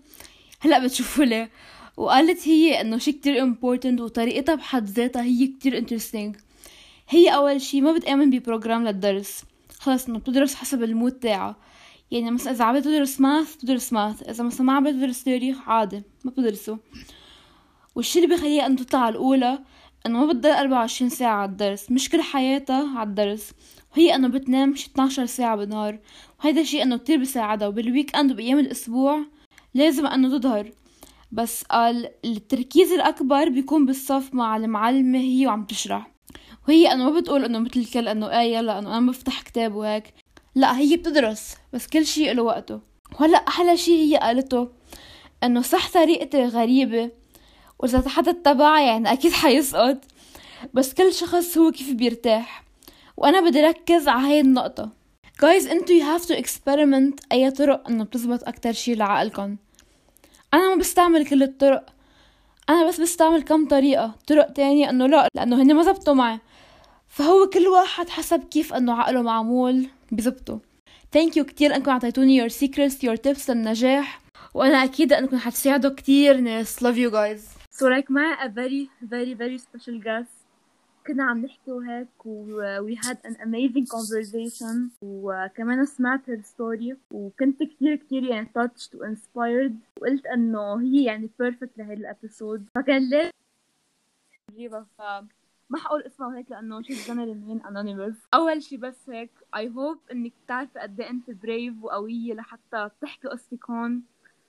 هلأ 0.61 0.85
بتشوفوا 0.85 1.25
لي 1.25 1.49
وقالت 1.97 2.49
هي 2.49 2.81
إنه 2.81 2.99
شي 2.99 3.13
كتير 3.13 3.43
important 3.43 4.01
وطريقتها 4.01 4.55
بحد 4.55 4.85
ذاتها 4.85 5.23
هي 5.23 5.47
كتير 5.47 5.79
interesting 5.79 6.37
هي 7.09 7.35
أول 7.35 7.61
شي 7.61 7.81
ما 7.81 7.93
بتآمن 7.93 8.31
ب 8.31 8.37
program 8.37 8.85
للدرس. 8.85 9.43
خلص 9.79 10.09
إنه 10.09 10.19
بتدرس 10.19 10.55
حسب 10.55 10.83
ال 10.83 10.89
mood 10.89 11.13
تاعها. 11.13 11.57
يعني 12.11 12.31
مثلا 12.31 12.53
إذا 12.53 12.65
عم 12.65 12.79
تدرس 12.79 13.21
math 13.21 13.57
بتدرس 13.57 13.93
math 13.93 14.29
إذا 14.29 14.45
مثلا 14.45 14.67
ما 14.67 14.73
عم 14.73 14.91
تدرس 14.91 15.25
تاريخ 15.25 15.57
عادي 15.67 16.03
ما 16.25 16.31
بتدرسه. 16.31 16.79
والشي 17.99 18.19
اللي 18.25 18.37
بخليها 18.37 18.67
انه 18.67 18.77
تطلع 18.77 19.09
الأولى 19.09 19.59
إنه 20.07 20.19
ما 20.19 20.33
بتضل 20.33 20.51
24 20.51 21.11
ساعة 21.11 21.35
على 21.35 21.51
الدرس. 21.51 21.91
مش 21.91 22.09
كل 22.09 22.23
حياتها 22.23 22.99
على 22.99 23.09
الدرس. 23.09 23.53
وهي 23.93 24.15
إنه 24.15 24.29
بتنام 24.29 24.75
شي 24.75 24.91
12 24.91 25.27
ساعة 25.27 25.57
بالنهار. 25.57 25.99
وهيدا 26.41 26.61
الشي 26.61 26.83
إنه 26.83 26.97
كتير 26.97 27.19
بيساعدها. 27.19 27.69
وبالويك 27.69 28.17
إند 28.17 28.33
وبأيام 28.33 28.59
الأسبوع 28.59 29.21
لازم 29.75 30.07
إنه 30.07 30.39
تظهر. 30.39 30.71
بس 31.33 31.65
قال 31.65 32.09
التركيز 32.25 32.93
الأكبر 32.93 33.49
بيكون 33.49 33.87
بالصف 33.87 34.35
مع 34.35 34.57
المعلمة 34.57 35.19
هي 35.19 35.47
وعم 35.47 35.65
تشرح. 35.65 36.11
وهي 36.69 36.93
إنه 36.93 37.11
ما 37.11 37.21
بتقول 37.21 37.45
إنه 37.45 37.59
مثل 37.59 37.81
الكل 37.81 38.09
إنه 38.09 38.41
إيه 38.41 38.57
يلا 38.57 38.79
إنه 38.79 38.99
أنا 38.99 39.11
بفتح 39.11 39.43
كتاب 39.43 39.75
وهيك. 39.75 40.15
لا 40.55 40.79
هي 40.79 40.97
بتدرس 40.97 41.55
بس 41.73 41.87
كل 41.87 42.07
شيء 42.07 42.33
له 42.33 42.43
وقته. 42.43 42.81
وهلأ 43.21 43.39
أحلى 43.39 43.77
شيء 43.77 43.97
هي 43.97 44.17
قالته 44.17 44.69
إنه 45.45 45.61
صح 45.61 45.93
طريقتي 45.93 46.45
غريبة. 46.45 47.18
وإذا 47.79 48.09
حدا 48.09 48.31
اتبعها 48.31 48.81
يعني 48.81 49.13
أكيد 49.13 49.33
حيسقط. 49.33 49.99
بس 50.75 50.95
كل 50.95 51.13
شخص 51.13 51.59
هو 51.59 51.71
كيف 51.71 51.93
بيرتاح. 51.93 52.65
وأنا 53.17 53.41
بدي 53.41 53.61
ركز 53.61 54.09
على 54.09 54.27
هاي 54.27 54.41
النقطة. 54.41 54.91
Guys 55.43 55.71
انتو 55.71 55.99
you 55.99 56.03
have 56.03 56.25
to 56.27 56.35
experiment 56.45 57.15
أي 57.33 57.51
طرق 57.51 57.89
إنه 57.89 58.05
بتزبط 58.05 58.49
أكتر 58.49 58.73
شي 58.73 58.95
لعقلكم 58.95 59.57
أنا 60.55 60.69
ما 60.69 60.81
بستعمل 60.81 61.27
كل 61.27 61.43
الطرق. 61.43 61.87
أنا 62.69 62.89
بس 62.89 63.01
بستعمل 63.01 63.43
كم 63.43 63.69
طريقة. 63.69 64.15
طرق 64.27 64.53
تانية 64.53 64.91
إنه 64.91 65.07
لا 65.07 65.29
لأنه 65.35 65.63
هن 65.63 65.75
ما 65.75 65.83
زبطوا 65.83 66.15
معي. 66.15 66.39
فهو 67.09 67.47
كل 67.47 67.67
واحد 67.67 68.09
حسب 68.09 68.45
كيف 68.45 68.75
إنه 68.75 68.95
عقله 68.95 69.23
معمول 69.23 69.87
بزبطه. 70.13 70.61
thank 71.13 71.37
you 71.37 71.45
كتير 71.45 71.77
إنكم 71.77 71.91
أعطيتوني 71.91 72.49
your 72.49 72.53
secrets 72.53 72.95
your 72.95 73.17
tips 73.27 73.51
للنجاح. 73.51 74.21
وأنا 74.55 74.85
أكيد 74.85 75.13
إنكم 75.13 75.39
حتساعدوا 75.39 75.91
كتير. 75.91 76.41
ناس 76.41 76.85
love 76.85 76.97
you 76.97 77.13
guys. 77.13 77.58
So 77.81 77.87
like 77.87 78.11
معي 78.11 78.35
a 78.35 78.49
very 78.49 78.91
very 79.03 79.35
very 79.35 79.59
special 79.59 79.99
guest. 80.05 80.39
كنا 81.07 81.25
عم 81.25 81.45
نحكي 81.45 81.73
وهيك 81.73 82.27
و 82.27 82.61
we 82.89 82.97
had 82.97 83.17
an 83.25 83.35
amazing 83.35 83.87
conversation 83.87 84.77
وكمان 85.03 85.87
سمعت 85.87 86.21
story 86.31 86.97
وكنت 87.11 87.63
كتير 87.63 87.97
كتير 87.97 88.25
يعني 88.25 88.49
touched 88.59 88.95
و 88.95 89.15
inspired 89.15 89.73
وقلت 90.01 90.27
إنه 90.27 90.81
هي 90.81 91.05
يعني 91.05 91.31
perfect 91.43 91.69
لهيدا 91.77 92.01
ال 92.01 92.09
episode 92.09 92.67
فكان 92.75 93.31
نجيبها 94.53 94.87
ف 94.99 95.03
ما 95.71 95.79
حقول 95.79 96.03
اسمها 96.03 96.39
هيك 96.39 96.51
لأنه 96.51 96.83
she's 96.83 97.07
gonna 97.07 97.27
remain 97.27 97.67
anonymous. 97.67 98.17
أول 98.35 98.63
شي 98.63 98.77
بس 98.77 99.11
هيك 99.11 99.31
I 99.57 99.67
hope 99.69 100.13
إنك 100.13 100.33
بتعرفي 100.45 100.79
قد 100.79 101.01
إيه 101.01 101.11
أنت 101.11 101.31
brave 101.31 101.85
وقوية 101.85 102.35
لحتى 102.35 102.91
تحكي 103.01 103.29
قصتك 103.29 103.71
هون 103.71 104.03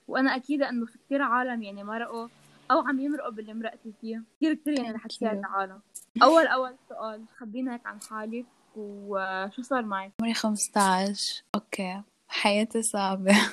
وأنا 0.08 0.36
أكيدة 0.36 0.68
إنه 0.68 0.86
في 0.86 0.98
كتير 0.98 1.22
عالم 1.22 1.62
يعني 1.62 1.84
مرقوا 1.84 2.28
أو 2.70 2.78
عم 2.78 3.00
يمرقوا 3.00 3.30
باللي 3.30 3.54
مرقتي 3.54 3.92
فيه 4.00 4.22
كثير 4.36 4.54
كثير 4.54 4.78
يعني 4.78 4.90
رح 4.90 5.06
تساعد 5.06 5.38
العالم 5.38 5.80
أول 6.22 6.46
أول 6.46 6.76
سؤال 6.88 7.24
خبرينا 7.38 7.74
هيك 7.74 7.86
عن 7.86 8.00
حالك 8.10 8.46
وشو 8.76 9.62
صار 9.62 9.82
معك؟ 9.82 10.12
عمري 10.20 10.34
15 10.34 11.42
أوكي. 11.54 12.02
حياتي 12.28 12.82
صعبة. 12.82 13.36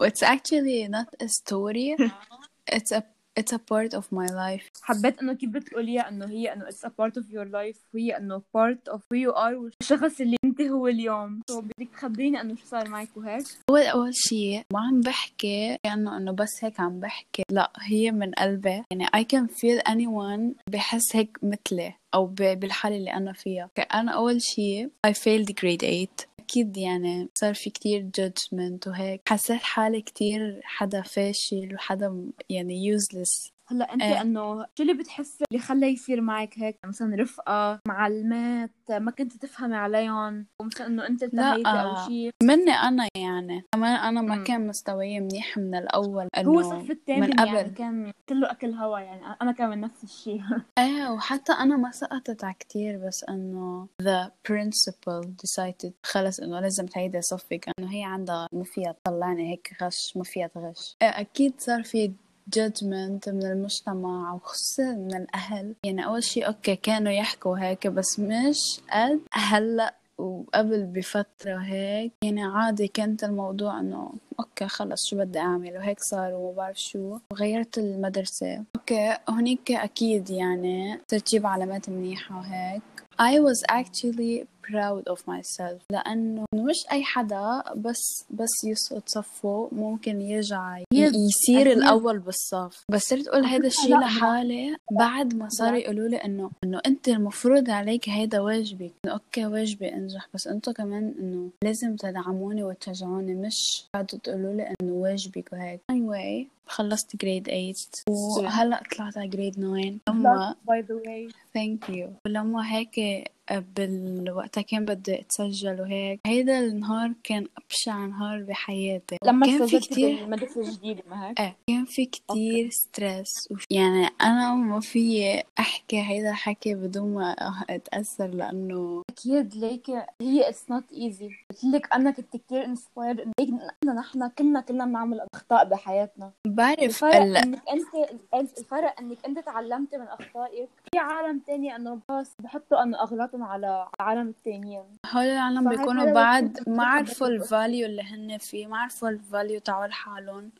It's 0.00 0.22
actually 0.22 0.88
not 0.88 1.08
a 1.22 1.28
story. 1.28 1.96
It's 2.76 2.92
a 2.92 3.02
it's 3.40 3.52
a 3.52 3.58
part 3.58 3.92
of 3.94 4.04
my 4.12 4.26
life. 4.26 4.70
حبيت 4.82 5.18
انه 5.22 5.32
كيف 5.32 5.50
بتقوليها 5.50 6.08
انه 6.08 6.26
هي 6.26 6.52
انه 6.52 6.64
it's 6.64 6.88
a 6.88 6.90
part 6.90 7.12
of 7.22 7.24
your 7.24 7.46
life 7.52 7.78
وهي 7.94 8.16
انه 8.16 8.38
part 8.38 8.92
of 8.94 8.98
who 8.98 9.16
you 9.26 9.34
are 9.36 9.54
والشخص 9.54 10.20
اللي 10.20 10.36
انت 10.44 10.60
هو 10.60 10.88
اليوم. 10.88 11.40
So 11.52 11.54
بدك 11.54 11.88
تخبريني 11.92 12.40
انه 12.40 12.56
شو 12.56 12.66
صار 12.66 12.88
معك 12.88 13.08
وهيك؟ 13.16 13.44
اول 13.70 13.82
أول 13.82 14.10
شيء 14.14 14.62
ما 14.72 14.80
عم 14.80 15.00
بحكي 15.00 15.78
كأنه 15.84 16.16
إنه 16.16 16.32
بس 16.32 16.64
هيك 16.64 16.80
عم 16.80 17.00
بحكي. 17.00 17.42
لا 17.50 17.72
هي 17.80 18.10
من 18.10 18.32
قلبي. 18.32 18.82
يعني 18.90 19.06
I 19.06 19.20
can 19.20 19.48
feel 19.48 19.82
anyone 19.88 20.72
بحس 20.72 21.16
هيك 21.16 21.38
مثلي 21.42 21.94
أو 22.14 22.26
بالحالة 22.26 22.96
اللي 22.96 23.12
أنا 23.12 23.32
فيها. 23.32 23.70
أنا 23.94 24.12
أول 24.12 24.42
شيء 24.42 24.90
I 25.06 25.10
failed 25.10 25.50
grade 25.50 25.80
8 25.80 26.08
أكيد 26.44 26.76
يعني 26.76 27.28
صار 27.34 27.54
في 27.54 27.70
كتير 27.70 28.10
judgment 28.20 28.86
وهيك. 28.86 29.22
حسيت 29.28 29.62
حالي 29.62 30.02
كتير 30.02 30.60
حدا 30.64 31.02
فاشل 31.02 31.74
وحدا 31.74 32.30
يعني 32.50 32.98
useless. 32.98 33.53
هلا 33.66 33.94
انت 33.94 34.02
إيه. 34.02 34.20
انه 34.20 34.66
شو 34.74 34.82
اللي 34.82 34.94
بتحسي 34.94 35.44
اللي 35.50 35.62
خلى 35.62 35.86
يصير 35.86 36.20
معك 36.20 36.58
هيك؟ 36.58 36.78
مثلا 36.84 37.16
رفقة 37.16 37.80
معلمات 37.88 38.70
ما 38.90 39.10
كنت 39.10 39.32
تفهمي 39.32 39.76
عليهم 39.76 40.46
ومثلا 40.60 40.86
انه 40.86 41.06
انت 41.06 41.22
انتهيتي 41.22 41.68
أو 41.68 42.06
شيء 42.08 42.30
مني 42.42 42.72
أنا 42.72 43.08
يعني. 43.16 43.64
كمان 43.74 43.96
أنا 43.96 44.22
ما 44.22 44.36
م. 44.36 44.44
كان 44.44 44.66
مستواي 44.66 45.20
منيح 45.20 45.58
من 45.58 45.74
الأول 45.74 46.28
إنه 46.38 46.50
هو 46.50 46.62
صف 46.62 46.90
الثامن 46.90 47.20
من 47.20 47.32
قبل 47.32 47.54
يعني 47.54 47.70
كان 47.70 48.12
كله 48.28 48.50
أكل 48.50 48.70
هوا 48.70 48.98
يعني 48.98 49.36
أنا 49.42 49.52
كمان 49.52 49.80
نفس 49.80 50.04
الشيء. 50.04 50.42
إيه 50.78 51.08
وحتى 51.10 51.52
أنا 51.52 51.76
ما 51.76 51.90
سقطت 51.90 52.44
على 52.44 52.54
كثير 52.58 53.06
بس 53.06 53.24
إنه 53.24 53.88
the 54.02 54.30
principal 54.48 55.26
decided 55.46 55.92
خلص 56.02 56.40
إنه 56.40 56.60
لازم 56.60 56.86
تعيدي 56.86 57.22
صفك 57.22 57.68
إنه 57.78 57.92
هي 57.92 58.04
عندها 58.04 58.48
ما 58.52 58.64
فيها 58.64 58.92
تطلعني 58.92 59.52
هيك 59.52 59.76
غش 59.82 60.16
ما 60.16 60.24
فيها 60.24 60.46
تغش 60.46 60.96
إيه 61.02 61.08
أكيد 61.08 61.54
صار 61.58 61.82
في 61.82 62.12
judgment 62.56 63.28
من 63.28 63.46
المجتمع 63.46 64.34
وخصوصا 64.34 64.82
من 64.92 65.14
الأهل. 65.16 65.74
يعني 65.84 66.06
أول 66.06 66.24
شي 66.24 66.42
okay 66.42 66.76
كانوا 66.76 67.12
يحكوا 67.12 67.58
هيك 67.58 67.86
بس 67.86 68.20
مش 68.20 68.80
قد 68.92 69.20
هلأ 69.32 69.94
وقبل 70.18 70.82
بفترة 70.82 71.56
هيك. 71.56 72.12
يعني 72.24 72.42
عادي 72.44 72.88
كانت 72.88 73.24
الموضوع 73.24 73.80
إنه 73.80 74.12
okay 74.40 74.68
خلص 74.68 75.06
شو 75.06 75.16
بدي 75.16 75.38
أعمل؟ 75.38 75.76
وهيك 75.76 76.00
صار 76.00 76.34
وما 76.34 76.56
بعرف 76.56 76.78
شو. 76.78 77.18
وغيرت 77.30 77.78
المدرسة. 77.78 78.64
okay 78.76 79.16
هونيك 79.30 79.70
أكيد 79.70 80.30
يعني 80.30 81.00
صرت 81.10 81.28
جيب 81.30 81.46
علامات 81.46 81.88
منيحة 81.90 82.38
وهيك. 82.38 82.82
I 83.20 83.38
was 83.38 83.62
actually 83.70 84.46
proud 84.68 85.12
of 85.12 85.18
myself. 85.18 85.82
لأنه 85.90 86.44
مش 86.54 86.84
أي 86.92 87.04
حدا 87.04 87.62
بس 87.76 88.24
بس 88.30 88.64
يسقط 88.64 89.08
صفه 89.08 89.68
ممكن 89.72 90.20
يرجع 90.20 90.78
يصير 90.92 91.72
الأول 91.72 92.18
بالصف. 92.18 92.84
بس 92.90 93.02
صرت 93.02 93.28
أقول 93.28 93.44
هذا 93.44 93.66
الشيء 93.66 93.98
لحالي 93.98 94.76
بعد 94.90 95.34
ما 95.34 95.48
صاروا 95.48 95.78
يقولوا 95.78 96.08
لي 96.08 96.16
إنه 96.16 96.50
إنه 96.64 96.80
أنت 96.86 97.08
المفروض 97.08 97.70
عليك 97.70 98.08
هيدا 98.08 98.40
واجبك. 98.40 98.92
إنه 99.04 99.12
okay 99.12 99.46
واجبي 99.46 99.94
أنجح. 99.94 100.28
بس 100.34 100.46
أنتوا 100.46 100.72
كمان 100.72 101.14
إنه 101.18 101.50
لازم 101.64 101.96
تدعموني 101.96 102.64
وتشجعوني. 102.64 103.34
مش 103.34 103.84
قعدوا 103.94 104.18
تقولوا 104.18 104.52
لي 104.52 104.74
إنه 104.80 104.92
واجبك 104.92 105.52
وهيك. 105.52 105.80
Anyway 105.92 106.54
خلصت 106.66 107.16
grade 107.16 107.46
8 107.46 107.74
وهلأ 108.08 108.82
طلعت 108.96 109.18
على 109.18 109.28
grade 109.28 109.54
9 109.54 109.94
لما 110.08 110.54
by 110.68 110.80
the 110.80 110.94
way 110.94 111.28
thank 111.54 111.88
you 111.88 112.08
ولما 112.26 112.74
هيك 112.74 113.24
بالوقتها 113.52 114.62
كان 114.62 114.84
بدي 114.84 115.20
أتسجل 115.20 115.80
وهيك. 115.80 116.20
هيدا 116.26 116.58
النهار 116.58 117.12
كان 117.24 117.46
أبشع 117.58 118.06
نهار 118.06 118.42
بحياتي. 118.42 119.16
لما 119.24 119.46
كان 119.46 119.66
في 119.66 119.78
كتير 119.78 120.18
المدرسة 120.18 120.60
الجديدة 120.60 121.02
ما 121.10 121.28
هيك؟ 121.28 121.40
إيه 121.40 121.56
كان 121.66 121.84
في 121.84 122.06
كتير 122.06 122.70
stress 122.70 123.48
وف... 123.50 123.64
يعني 123.70 124.08
أنا 124.22 124.54
ما 124.54 124.80
في 124.80 125.42
أحكي 125.58 126.02
هيدا 126.02 126.30
الحكي 126.30 126.74
بدون 126.74 127.14
ما 127.14 127.36
أتأثر 127.70 128.26
لأنه 128.26 129.02
أكيد 129.10 129.54
ليك 129.54 129.90
هي 130.20 130.48
اتس 130.48 130.70
نوت 130.70 130.92
ايزي 130.92 131.30
قلت 131.50 131.64
لك 131.64 131.94
أنا 131.94 132.10
كنت 132.10 132.36
كتير 132.36 132.64
inspired 132.64 133.32
like 133.40 133.50
نحن 133.96 134.28
كلنا 134.28 134.60
كلنا 134.60 134.84
بنعمل 134.84 135.20
أخطاء 135.34 135.68
بحياتنا. 135.68 136.30
بعرف 136.46 136.80
الفرق 136.82 137.16
ال... 137.16 137.36
إنك 137.36 137.62
انت 137.72 138.58
الفرق 138.58 139.00
إنك 139.00 139.18
أنت 139.26 139.38
تعلمتي 139.38 139.96
من 139.96 140.06
أخطائك. 140.06 140.68
في 140.92 140.98
عالم 140.98 141.38
تاني 141.38 141.76
إنه 141.76 141.98
بس 142.10 142.32
بحطوا 142.42 142.82
إنه 142.82 143.02
اغلاطهم 143.34 143.42
على 143.42 143.88
العالم 144.00 144.28
التانيين 144.28 144.84
هول 145.12 145.24
العالم 145.24 145.68
بيكونوا 145.68 146.12
بعد 146.12 146.68
ما 146.68 146.84
عرفوا 146.84 147.26
ال 147.26 147.36
value 147.36 147.86
اللي 147.86 148.02
هن 148.02 148.38
فيه 148.38 148.66
ما 148.66 148.78
عرفوا 148.78 149.08
ال 149.08 149.17
value 149.17 149.60
تاعوا 149.60 149.86
لحالهم 149.86 150.50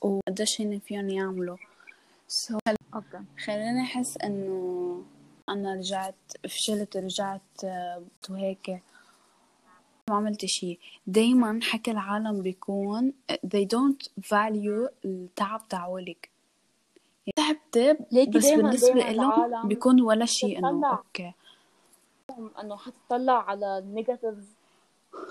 وقديش 0.00 0.60
هن 0.60 0.78
فيهم 0.78 1.08
يعملوا. 1.08 1.56
so, 2.28 2.74
okay. 2.94 3.20
خليني 3.44 3.80
أحس 3.82 4.18
إنه 4.24 5.02
أنا 5.48 5.74
رجعت 5.74 6.14
فشلت 6.48 6.96
رجعت 6.96 7.64
وهيك 8.30 8.82
ما 10.10 10.16
عملت 10.16 10.44
شيء. 10.44 10.78
دايما 11.06 11.60
حكي 11.62 11.90
العالم 11.90 12.42
بيكون 12.42 13.12
they 13.32 13.66
don't 13.74 14.08
value 14.34 14.90
التعب 15.04 15.68
تاعولك. 15.68 16.30
يعني 17.26 17.58
تعبت 17.74 17.98
بس 18.28 18.50
بالنسبة 18.50 18.94
لهم 18.94 19.68
بيكون 19.68 20.00
ولا 20.00 20.24
شيء 20.24 20.58
إنه 20.58 20.90
okay. 20.90 21.32
انه 22.38 22.76
حتطلع 22.76 23.50
على 23.50 23.78
ال 23.78 23.86
negatives 23.86 24.54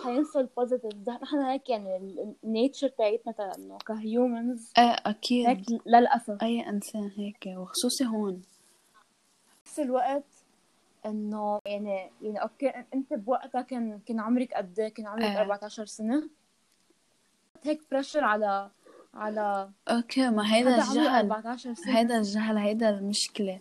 حينسوا 0.04 0.42
ال 0.42 0.50
positive 0.50 1.10
نحن 1.10 1.38
هيك 1.38 1.70
يعني 1.70 1.98
ال 2.44 2.50
nature 2.50 2.88
تاعتنا 2.88 3.56
انه 3.56 3.78
ك 3.78 3.91
humans 3.91 4.72
إيه 4.78 4.84
أكيد. 5.06 5.48
هيك 5.48 5.60
للأسف. 5.86 6.44
أي 6.44 6.70
إنسان 6.70 7.12
هيك 7.18 7.58
وخصوصي 7.58 8.06
هون. 8.06 8.42
نفس 9.66 9.80
الوقت 9.80 10.24
انه 11.06 11.60
يعني 11.66 12.10
يعني 12.22 12.42
okay 12.42 12.70
انت 12.94 13.14
بوقتها 13.14 13.62
كان 13.62 14.00
كان 14.06 14.20
عمرك 14.20 14.54
قد 14.54 14.80
إيه؟ 14.80 14.90
كان 14.90 15.08
عمرك 15.08 15.24
آه. 15.24 15.42
14 15.42 15.86
سنة. 15.86 16.30
هيك 17.64 17.82
pressure 17.92 18.24
على 18.24 18.70
على 19.14 19.70
okay 19.88 20.30
ما 20.30 20.56
هيدا 20.56 20.78
الجهل. 20.78 21.34
هيدا 21.86 22.18
الجهل 22.18 22.58
هيدا 22.58 22.90
المشكلة. 22.90 23.60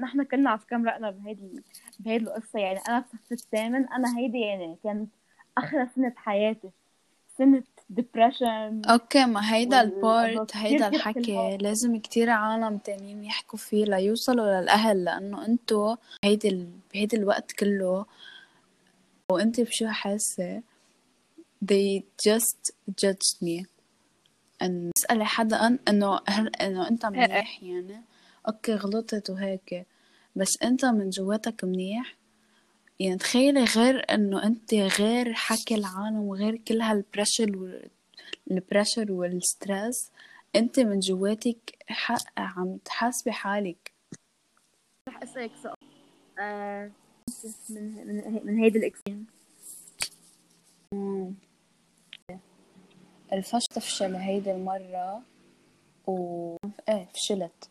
نحن 0.00 0.22
كلنا 0.22 0.50
على 0.50 0.58
فكره 0.58 0.76
مرقنا 0.76 1.10
بهيدي 1.10 1.62
بهيدي 1.98 2.24
القصة 2.24 2.58
يعني. 2.58 2.80
أنا 2.88 3.04
في 3.28 3.32
الثامن 3.32 3.88
أنا 3.88 4.18
هيدي 4.18 4.40
يعني. 4.40 4.76
كانت 4.84 5.08
آخر 5.58 5.88
سنة 5.96 6.12
حياتي. 6.16 6.70
سنة 7.38 7.62
depression 8.00 8.90
okay 8.90 9.24
ما 9.24 9.54
هيدا 9.54 9.80
ال 9.80 9.95
part 9.95 10.56
هيدا 10.56 10.88
الحكي. 10.88 11.56
لازم 11.56 11.96
كتير 11.96 12.30
عالم 12.30 12.78
تانيين 12.78 13.24
يحكوا 13.24 13.58
فيه 13.58 13.84
ليوصلوا 13.84 14.60
للأهل 14.60 15.04
لأنه 15.04 15.46
انتو 15.46 15.96
هيدي 16.24 16.48
ال... 16.48 16.70
بهيدي 16.94 17.16
الوقت 17.16 17.52
كله 17.52 18.06
وانت 19.32 19.60
بشو 19.60 19.88
حاسة؟ 19.88 20.62
they 21.64 22.02
just 22.28 22.72
judged 22.90 23.42
me. 23.42 23.66
إن 24.62 24.90
تسألي 24.94 25.24
حدا 25.24 25.78
إنه 25.88 26.20
هل 26.28 26.56
إنه 26.56 26.88
أنت 26.88 27.06
منيح 27.06 27.62
يعني؟ 27.62 28.02
okay 28.48 28.74
غلطت 28.74 29.30
وهيك. 29.30 29.86
بس 30.36 30.62
أنت 30.62 30.84
من 30.84 31.10
جواتك 31.10 31.64
منيح. 31.64 32.16
يعني 33.00 33.16
تخيلي 33.16 33.64
غير 33.64 34.14
إنه 34.14 34.42
أنت 34.46 34.74
غير 34.74 35.32
حكي 35.34 35.74
العالم 35.74 36.20
وغير 36.20 36.56
كل 36.56 36.80
هال 36.80 37.00
pressure. 37.00 37.88
ال 38.50 38.57
pressure 38.57 39.12
وال 39.12 39.37
stress 39.37 40.10
أنت 40.56 40.80
من 40.80 41.00
جواتك 41.00 41.76
حق 41.88 42.38
عم 42.38 42.76
تحاسبي 42.76 43.32
حالك 43.32 43.92
رح 45.08 45.22
أسألك 45.22 45.50
سؤال. 45.62 45.74
آه، 46.38 46.90
من 47.70 48.06
من 48.06 48.46
من 48.46 48.58
هيدي 48.58 48.78
ال 48.78 48.82
experience. 48.82 49.26
الفشل 53.32 53.66
تفشل 53.66 54.14
هيدي 54.14 54.50
المرة 54.52 55.22
و 56.06 56.56
إيه 56.88 57.08
فشلت. 57.14 57.70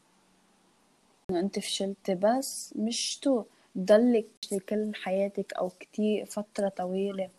إنه 1.32 1.40
أنت 1.40 1.60
فشلتي 1.60 2.16
بس 2.16 2.74
مش 2.76 3.18
تو 3.18 3.44
تضلك 3.76 4.28
كل 4.70 4.96
حياتك 4.96 5.54
أو 5.54 5.70
كتير 5.70 6.26
فترة 6.26 6.70
طويلة 6.70 7.30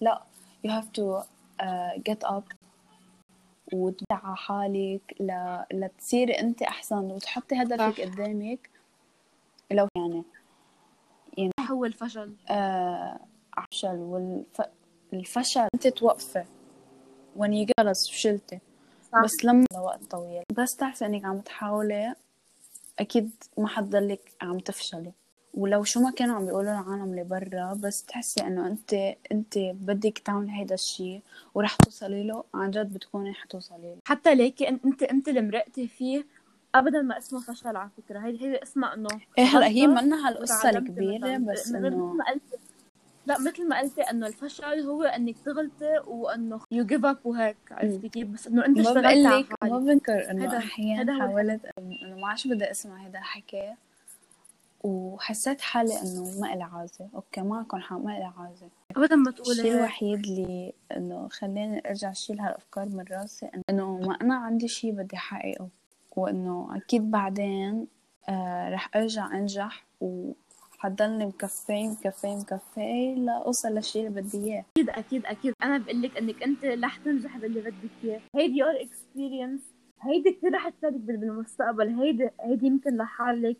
لا 0.00 0.22
you 0.66 0.70
have 0.70 0.86
to 0.86 1.22
uh, 1.60 2.00
get 2.08 2.28
up 2.28 2.54
وتدعى 3.72 4.36
حالك 4.36 5.14
ل... 5.20 5.58
لتصيري 5.72 6.32
أنت 6.32 6.62
أحسن 6.62 7.04
وتحطي 7.10 7.62
هدفك 7.62 7.78
صح. 7.78 8.00
قدامك 8.00 8.70
لو 9.70 9.88
يعني 9.96 11.52
هو 11.70 11.84
الفشل 11.84 12.36
آه 12.50 13.20
فشل 13.70 13.96
والف... 13.96 14.62
الفشل 15.12 15.68
أنت 15.74 15.86
توقفي 15.86 16.44
when 17.38 17.48
you 17.50 17.66
get 17.66 17.72
خلص 17.80 18.10
فشلتي 18.10 18.58
صح. 19.12 19.24
بس 19.24 19.44
لما 19.44 19.64
لوقت 19.74 20.04
طويل 20.04 20.42
بس 20.52 20.76
تعرفي 20.76 21.06
إنك 21.06 21.24
عم 21.24 21.40
تحاولي 21.40 22.14
أكيد 22.98 23.30
ما 23.58 23.68
حتضلك 23.68 24.32
عم 24.42 24.58
تفشلي. 24.58 25.12
ولو 25.54 25.84
شو 25.84 26.00
ما 26.00 26.10
كانوا 26.10 26.34
عم 26.36 26.46
بيقولوا 26.46 26.70
العالم 26.72 27.10
اللي 27.10 27.24
برا 27.24 27.74
بس 27.74 28.04
تحسي 28.04 28.46
إنه 28.46 28.66
أنت 28.66 28.94
أنت 29.32 29.58
بدك 29.58 30.18
تعملي 30.18 30.52
هيدا 30.52 30.74
الشيء 30.74 31.22
ورح 31.54 31.76
توصلي 31.76 32.22
له. 32.22 32.44
عن 32.54 32.70
جد 32.70 32.92
بتكوني 32.92 33.34
حتوصلي 33.34 33.82
له. 33.82 33.96
حتى 34.04 34.34
ليكي 34.34 34.68
أنت 34.68 35.02
أنت 35.02 35.28
اللي 35.28 35.40
مرقتي 35.40 35.88
فيه 35.88 36.26
ابدا 36.74 37.02
ما 37.02 37.18
اسمه 37.18 37.40
فشل 37.40 37.76
على 37.76 37.90
فكرة. 37.96 38.18
هيدي 38.18 38.44
هي 38.44 38.62
اسمها 38.62 38.94
إنه 38.94 39.08
إيه 39.38 39.44
هلأ 39.44 39.66
هي 39.66 39.86
منها 39.86 40.30
الكبيرة 40.70 41.38
مثلاً. 41.38 41.52
بس 41.52 41.68
مثل 41.68 41.86
إنه 41.86 42.12
ما 42.12 42.24
لا 43.28 43.40
مثل 43.40 43.68
ما 43.68 43.78
قلتي 43.78 44.02
إنه 44.02 44.26
الفشل 44.26 44.80
هو 44.80 45.02
إنك 45.02 45.38
تغلطي 45.44 45.98
وإنه 46.06 46.60
you 46.70 46.84
give 46.86 47.04
up 47.04 47.18
وهيك 47.24 47.56
عرفتي 47.70 48.08
كيف؟ 48.08 48.28
بس 48.28 48.46
إنه 48.46 48.66
أنت 48.66 48.76
ما 48.78 48.82
اشتغلتي 48.82 49.06
على 49.26 49.40
لك 49.40 49.50
ما 49.50 49.56
حالك. 49.62 49.82
بنكر 49.82 50.30
إنه 50.30 50.58
أحيانا 50.58 51.20
حاولت 51.20 51.60
إنه 51.78 52.16
ما 52.20 52.28
عادش 52.28 52.46
بدي 52.46 52.70
أسمع 52.70 52.96
هيدا 53.06 53.18
الحكي 53.18 53.74
وحسيت 54.84 55.60
حالي 55.60 56.02
إنه 56.02 56.40
ما 56.40 56.54
إلي 56.54 56.64
عازة. 56.64 57.08
أوكي 57.14 57.40
معكم 57.40 57.78
حق 57.78 57.96
ما 57.98 58.16
إلي 58.16 58.32
عازة. 58.38 58.68
ابدا 58.96 59.16
ما 59.16 59.30
تقولي 59.30 59.60
الشيء. 59.60 59.74
الوحيد 59.74 60.24
اللي 60.26 60.72
إنه 60.96 61.28
خلاني 61.28 61.82
أرجع 61.88 62.10
أشيل 62.10 62.40
هالأفكار 62.40 62.88
من 62.88 63.04
راسي 63.10 63.50
إنه 63.70 63.98
ما 63.98 64.14
أنا 64.14 64.34
عندي 64.34 64.68
شيء 64.68 64.92
بدي 64.92 65.16
أحققه 65.16 65.68
وإنه 66.16 66.68
أكيد 66.76 67.10
بعدين 67.10 67.86
آه 68.28 68.70
رح 68.70 68.90
أرجع 68.96 69.32
أنجح 69.38 69.84
وحضلني 70.78 71.26
مكفي 71.26 71.88
مكفي 71.88 72.36
مكفي 72.36 73.14
لاوصل 73.14 73.68
للشيء 73.68 74.06
اللي 74.06 74.20
بدي 74.22 74.44
إياه. 74.44 74.64
أكيد 74.76 74.90
أكيد 74.90 75.26
أكيد. 75.26 75.54
أنا 75.62 75.78
بقول 75.78 76.02
لك 76.02 76.16
إنك 76.18 76.42
أنت 76.42 76.64
رح 76.64 76.96
تنجح 76.96 77.36
باللي 77.38 77.60
بدك 77.60 77.74
إياه. 78.04 78.20
هيدي 78.36 78.58
your 78.58 78.70
experience 78.80 79.60
هيدي 80.00 80.32
كثير 80.32 80.54
رح 80.54 80.68
تفيدك 80.68 80.94
بال- 81.00 81.16
بالمستقبل. 81.16 81.88
هيدي 81.88 82.30
هيدي 82.40 82.66
يمكن 82.66 82.96
لحالك. 82.96 83.56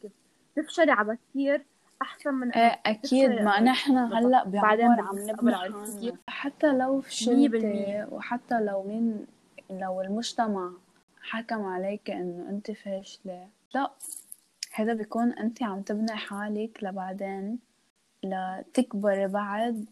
تفشلي 0.56 0.92
على 0.92 1.18
كثير 1.30 1.64
أحسن 2.02 2.34
من 2.34 2.52
إيه 2.52 2.66
إنك 2.66 2.80
أكيد. 2.86 3.30
ما 3.30 3.60
نحن 3.60 3.96
هلأ 3.98 4.44
بعدين 4.44 4.86
بعمر 4.96 5.00
عم 5.00 5.18
نبني؟ 5.18 6.12
حتى 6.28 6.72
لو 6.72 7.00
فشلتي. 7.00 8.06
وحتى 8.10 8.60
لو 8.60 8.82
مين 8.82 9.26
لو 9.70 10.00
المجتمع 10.00 10.70
حكم 11.22 11.64
عليك 11.64 12.10
إنه 12.10 12.46
أنت 12.50 12.70
فاشلة 12.70 13.48
لا. 13.74 13.90
هذا 14.72 14.94
بيكون 14.94 15.32
أنت 15.32 15.62
عم 15.62 15.82
تبني 15.82 16.16
حالك 16.16 16.78
لبعدين 16.82 17.58
لتكبري 18.24 19.26
بعد 19.26 19.86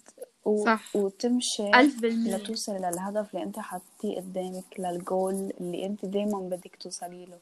و... 0.44 0.64
صح. 0.64 0.96
وتمشي 0.96 1.70
ألف 1.74 2.00
بالمية. 2.00 2.36
لتوصلي 2.36 2.78
للهدف 2.78 3.34
اللي 3.34 3.44
أنت 3.44 3.58
حاطيه 3.58 4.16
قدامك 4.16 4.64
للجول 4.78 5.52
اللي 5.60 5.86
أنت 5.86 6.04
دايما 6.04 6.38
بدك 6.38 6.76
توصلي 6.80 7.24
له. 7.24 7.38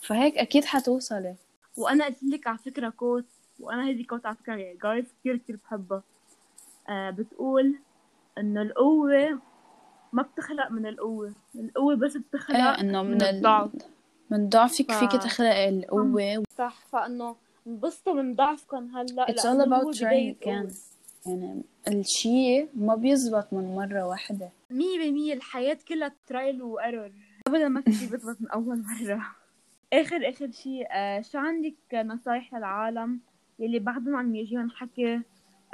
فهيك 0.00 0.38
أكيد 0.38 0.64
حتوصلي. 0.64 1.34
وأنا 1.76 2.04
قلت 2.04 2.22
لك 2.22 2.46
على 2.46 2.58
فكرة 2.58 2.88
كوت 2.88 3.24
وأنا 3.60 3.88
هذه 3.88 4.02
كوت 4.02 4.26
على 4.26 4.36
فكرة 4.36 4.56
جايز 4.82 5.04
كثير 5.20 5.36
كثير 5.36 5.58
بحبها. 5.64 6.02
آه 6.88 7.10
بتقول 7.10 7.74
إنه 8.38 8.62
القوة 8.62 9.38
ما 10.12 10.22
بتخلق 10.22 10.70
من 10.70 10.86
القوة 10.86 11.32
القوة 11.54 11.94
بس 11.94 12.16
بتخلق 12.16 12.56
إيه 12.56 12.80
إنه 12.80 13.02
من 13.02 13.10
من 13.10 13.22
ال... 13.22 13.70
من 14.34 14.48
ضعفك 14.48 14.92
ف- 14.92 14.98
فيك 14.98 15.12
تخلقي 15.22 15.68
القوة 15.68 16.44
صح 16.58 16.78
فإنه 16.92 17.36
انبسطوا 17.66 18.12
من 18.14 18.34
ضعفكم 18.34 18.96
هلأ 18.96 19.26
It's 19.26 19.44
all 19.44 19.60
about 19.66 19.96
trying 19.98 20.34
again. 20.42 20.74
يعني 21.26 21.62
الشيء 21.88 22.68
ما 22.74 22.94
بيزبط 22.94 23.52
من 23.52 23.74
مرة 23.74 24.06
واحدة. 24.06 24.50
مية 24.70 24.98
بالمية 24.98 25.32
الحياة 25.34 25.78
كلها 25.88 26.12
trial 26.26 26.62
and 26.62 26.80
error 26.80 27.10
أبدا 27.46 27.68
ما 27.68 27.80
في 27.80 27.92
شي 27.92 28.06
بيزبط 28.06 28.36
من 28.40 28.48
أول 28.48 28.82
مرة. 28.82 29.22
آخر 29.92 30.28
آخر 30.28 30.50
شي 30.50 30.84
آه 30.84 31.20
شو 31.20 31.38
عندك 31.38 31.74
نصايح 31.94 32.54
للعالم 32.54 33.20
يلي 33.58 33.78
بعدهم 33.78 34.16
عم 34.16 34.34
يجيهم 34.34 34.70
حكي 34.70 35.20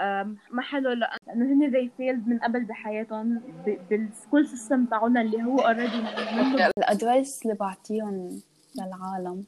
آم، 0.01 0.37
ما 0.51 0.63
حلو 0.63 0.91
لأنه 0.91 1.45
هن 1.53 1.71
they 1.73 1.89
failed 1.89 2.29
من 2.29 2.39
قبل 2.39 2.65
بحياتهم 2.65 3.41
بال 3.91 4.05
school 4.05 4.47
system 4.49 4.85
تاعونا 4.85 5.21
اللي 5.21 5.43
هو 5.43 5.59
already 5.59 5.97
منه 6.37 6.71
الأدفايس 6.79 7.43
اللي 7.43 7.55
بعطيهم 7.55 8.41
للعالم. 8.75 9.45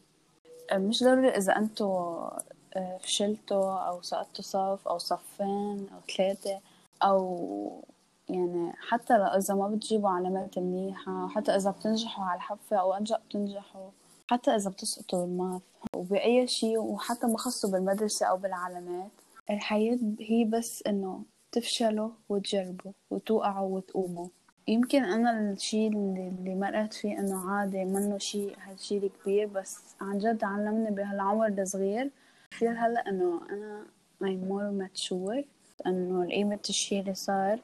مش 0.72 1.02
ضروري 1.02 1.28
إذا 1.28 1.56
أنتوا 1.56 2.30
آه، 2.76 2.98
فشلتوا 2.98 3.78
أو 3.78 4.02
سقطتوا 4.02 4.42
صف 4.44 4.88
أو 4.88 4.98
صفين 4.98 5.88
أو 5.94 6.00
ثلاثة 6.16 6.60
أو 7.02 7.82
يعني 8.28 8.72
حتى 8.88 9.14
إذا 9.14 9.54
ما 9.54 9.68
بتجيبوا 9.68 10.10
علامات 10.10 10.58
منيحة 10.58 11.28
حتى 11.28 11.56
إذا 11.56 11.70
بتنجحوا 11.70 12.24
على 12.24 12.36
الحفة 12.36 12.76
أو 12.76 12.94
أنجا 12.94 13.16
بتنجحوا 13.16 13.90
حتى 14.30 14.50
إذا 14.50 14.70
بتسقطوا 14.70 15.24
الماث 15.24 15.62
وبأي 15.96 16.46
شيء 16.46 16.78
وحتى 16.78 17.26
ما 17.26 17.38
خصوا 17.38 17.70
بالمدرسة 17.70 18.26
أو 18.26 18.36
بالعلامات 18.36 19.10
الحياة 19.50 19.98
هي 20.20 20.44
بس 20.44 20.82
إنه 20.86 21.22
تفشلوا 21.52 22.10
وتجربوا 22.28 22.92
وتوقعوا 23.10 23.76
وتقوموا. 23.76 24.28
يمكن 24.68 25.04
أنا 25.04 25.52
الشيء 25.52 25.88
اللي, 25.88 26.54
مرقت 26.54 26.92
فيه 26.94 27.18
إنه 27.18 27.50
عادي 27.50 27.84
منه 27.84 28.18
شيء 28.18 28.56
هالشيء 28.58 29.04
الكبير 29.04 29.46
بس 29.46 29.78
عن 30.00 30.18
جد 30.18 30.44
علمني 30.44 30.90
بهالعمر 30.90 31.46
الصغير. 31.46 32.10
كثير 32.50 32.70
هلأ 32.70 33.08
إنه 33.08 33.40
أنا 33.50 33.86
I'm 34.22 34.48
more 34.48 34.84
mature 34.84 35.44
إنه 35.86 36.26
قيمة 36.26 36.58
الشيء 36.68 37.00
اللي 37.00 37.14
صار. 37.14 37.60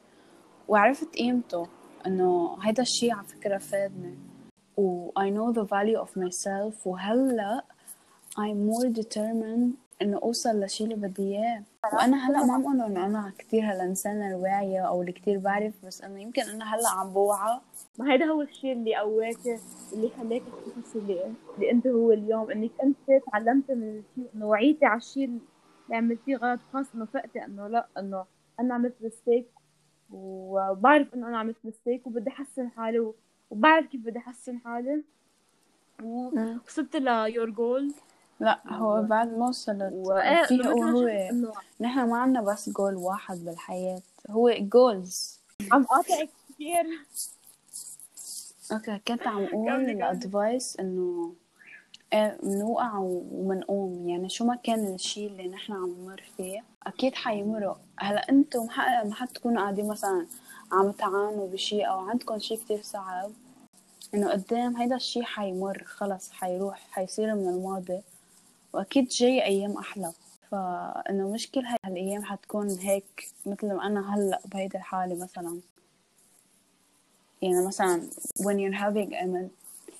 وعرفت 0.67 1.15
قيمته 1.15 1.67
إنه 2.07 2.57
هيدا 2.61 2.83
الشيء 2.83 3.13
على 3.13 3.27
فكرة 3.27 3.57
فادني. 3.57 4.17
و 4.77 5.09
I 5.09 5.29
know 5.29 5.53
the 5.53 5.65
value 5.65 6.05
of 6.05 6.21
myself 6.21 6.87
وهلأ 6.87 7.63
I'm 8.37 8.69
more 8.69 8.89
determined 9.01 9.75
إنه 10.01 10.19
أوصل 10.23 10.49
للشيء 10.49 10.87
اللي 10.87 11.07
بدي 11.07 11.23
إياه. 11.23 11.63
وأنا 11.85 12.17
هلأ 12.29 12.45
ما 12.45 12.53
عم 12.53 12.61
أقول 12.61 12.81
إنه 12.81 13.05
أنا 13.05 13.33
كتير 13.37 13.63
هالإنسانة 13.63 14.27
الواعية 14.27 14.79
أو 14.87 15.01
اللي 15.01 15.11
كتير 15.11 15.39
بعرف 15.39 15.85
بس 15.85 16.01
إنه 16.01 16.21
يمكن 16.21 16.41
أنا 16.41 16.75
هلأ 16.75 16.89
عم 16.89 17.13
بوعى. 17.13 17.59
ما 17.99 18.11
هيدا 18.13 18.25
هو 18.25 18.41
الشيء 18.41 18.73
اللي 18.73 18.95
قواك 18.95 19.37
اللي 19.93 20.09
خلاك 20.17 20.41
الشخص 20.67 20.95
اللي 20.95 21.33
اللي 21.55 21.71
أنت 21.71 21.87
هو 21.87 22.11
اليوم. 22.11 22.51
إنك 22.51 22.71
أنت 22.83 23.23
تعلمت 23.31 23.71
من 23.71 23.89
الشيء 23.99 24.29
إنه 24.35 24.45
وعيتي 24.45 24.85
على 24.85 24.97
الشيء 24.97 25.25
اللي 25.25 25.41
عملتيه 25.91 26.35
غلط 26.35 26.59
خاص 26.73 26.85
إنه 26.95 27.05
فقتي 27.05 27.45
إنه 27.45 27.67
لأ 27.67 27.87
إنه 27.97 28.25
أنا 28.59 28.73
عملت 28.73 28.95
مستيك 29.01 29.47
وبعرف 30.11 31.13
إنه 31.13 31.27
أنا 31.27 31.37
عملت 31.37 31.57
مستيك 31.63 32.07
وبدي 32.07 32.29
أحسن 32.29 32.69
حالي 32.69 33.13
وبعرف 33.49 33.85
كيف 33.85 34.01
بدي 34.01 34.19
أحسن 34.19 34.57
حالي. 34.59 35.03
ووصلت 36.03 36.95
ليور 36.95 37.49
جول 37.49 37.93
لا 38.39 38.59
هو 38.67 39.01
بعد 39.01 39.37
ما 39.37 39.47
وصلت 39.47 39.93
وايه 39.93 40.45
في 40.45 40.67
هو 40.67 41.09
نحن 41.81 42.09
ما 42.09 42.17
عنا 42.17 42.41
بس 42.41 42.69
جول 42.69 42.95
واحد 42.95 43.37
بالحياة 43.37 44.01
هو 44.29 44.53
جولز 44.59 45.39
عم 45.71 45.83
قاطعك 45.83 46.29
كثير 46.49 46.85
okay 48.71 48.99
كنت 49.07 49.27
عم 49.27 49.43
أقول 49.43 49.89
ال 49.89 50.02
advice 50.02 50.77
إنه 50.79 51.33
إيه 52.13 52.37
منوقع 52.43 52.97
ومنقوم. 52.97 54.09
يعني 54.09 54.29
شو 54.29 54.45
ما 54.45 54.55
كان 54.55 54.93
الشيء 54.95 55.27
اللي 55.27 55.47
نحن 55.47 55.73
عم 55.73 55.95
نمر 55.99 56.23
فيه 56.37 56.63
أكيد 56.87 57.15
حيمرق. 57.15 57.79
هلأ 57.99 58.29
أنتم 58.29 58.67
ما 59.05 59.15
حتكونوا 59.15 59.61
قاعدين 59.61 59.87
مثلا 59.87 60.25
عم 60.71 60.91
تعانوا 60.91 61.47
بشيء 61.47 61.89
أو 61.89 61.99
عندكم 61.99 62.39
شيء 62.39 62.57
كتير 62.57 62.81
صعب 62.81 63.31
إنه 64.13 64.31
قدام 64.31 64.77
هيدا 64.77 64.95
الشيء 64.95 65.23
حيمر 65.23 65.83
خلص 65.85 66.31
حيروح 66.31 66.87
حيصير 66.91 67.35
من 67.35 67.49
الماضي. 67.49 68.01
وأكيد 68.73 69.07
جاي 69.07 69.43
أيام 69.45 69.77
أحلى. 69.77 70.11
فإنه 70.51 71.29
مش 71.29 71.51
كل 71.51 71.63
هالايام 71.85 72.23
حتكون 72.23 72.69
هيك 72.69 73.29
مثل 73.45 73.73
ما 73.73 73.87
أنا 73.87 74.15
هلأ 74.15 74.39
بهيدي 74.45 74.77
الحالة 74.77 75.23
مثلا. 75.23 75.59
يعني 77.41 77.67
مثلا 77.67 78.09
when 78.39 78.57
you're 78.59 78.79
having 78.79 79.13
a, 79.13 79.49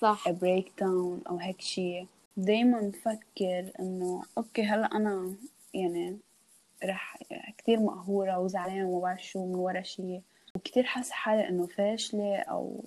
صح. 0.01 0.27
a 0.27 0.31
breakdown 0.31 1.27
أو 1.29 1.37
هيك 1.41 1.61
شيء 1.61 2.07
دايما 2.37 2.81
نفكر 2.81 3.71
إنه 3.79 4.23
أوكي 4.37 4.63
هلأ 4.63 4.85
أنا 4.85 5.33
يعني 5.73 6.17
رح 6.85 7.17
كتير 7.57 7.79
مقهورة 7.79 8.39
وزعلانة 8.39 8.87
وما 8.87 9.01
بعرف 9.01 9.25
شو 9.25 9.45
من 9.45 9.55
ورا 9.55 9.81
شيء 9.81 10.21
وكتير 10.55 10.83
حاسة 10.83 11.13
حالي 11.13 11.49
إنه 11.49 11.67
فاشلة 11.67 12.39
أو 12.39 12.83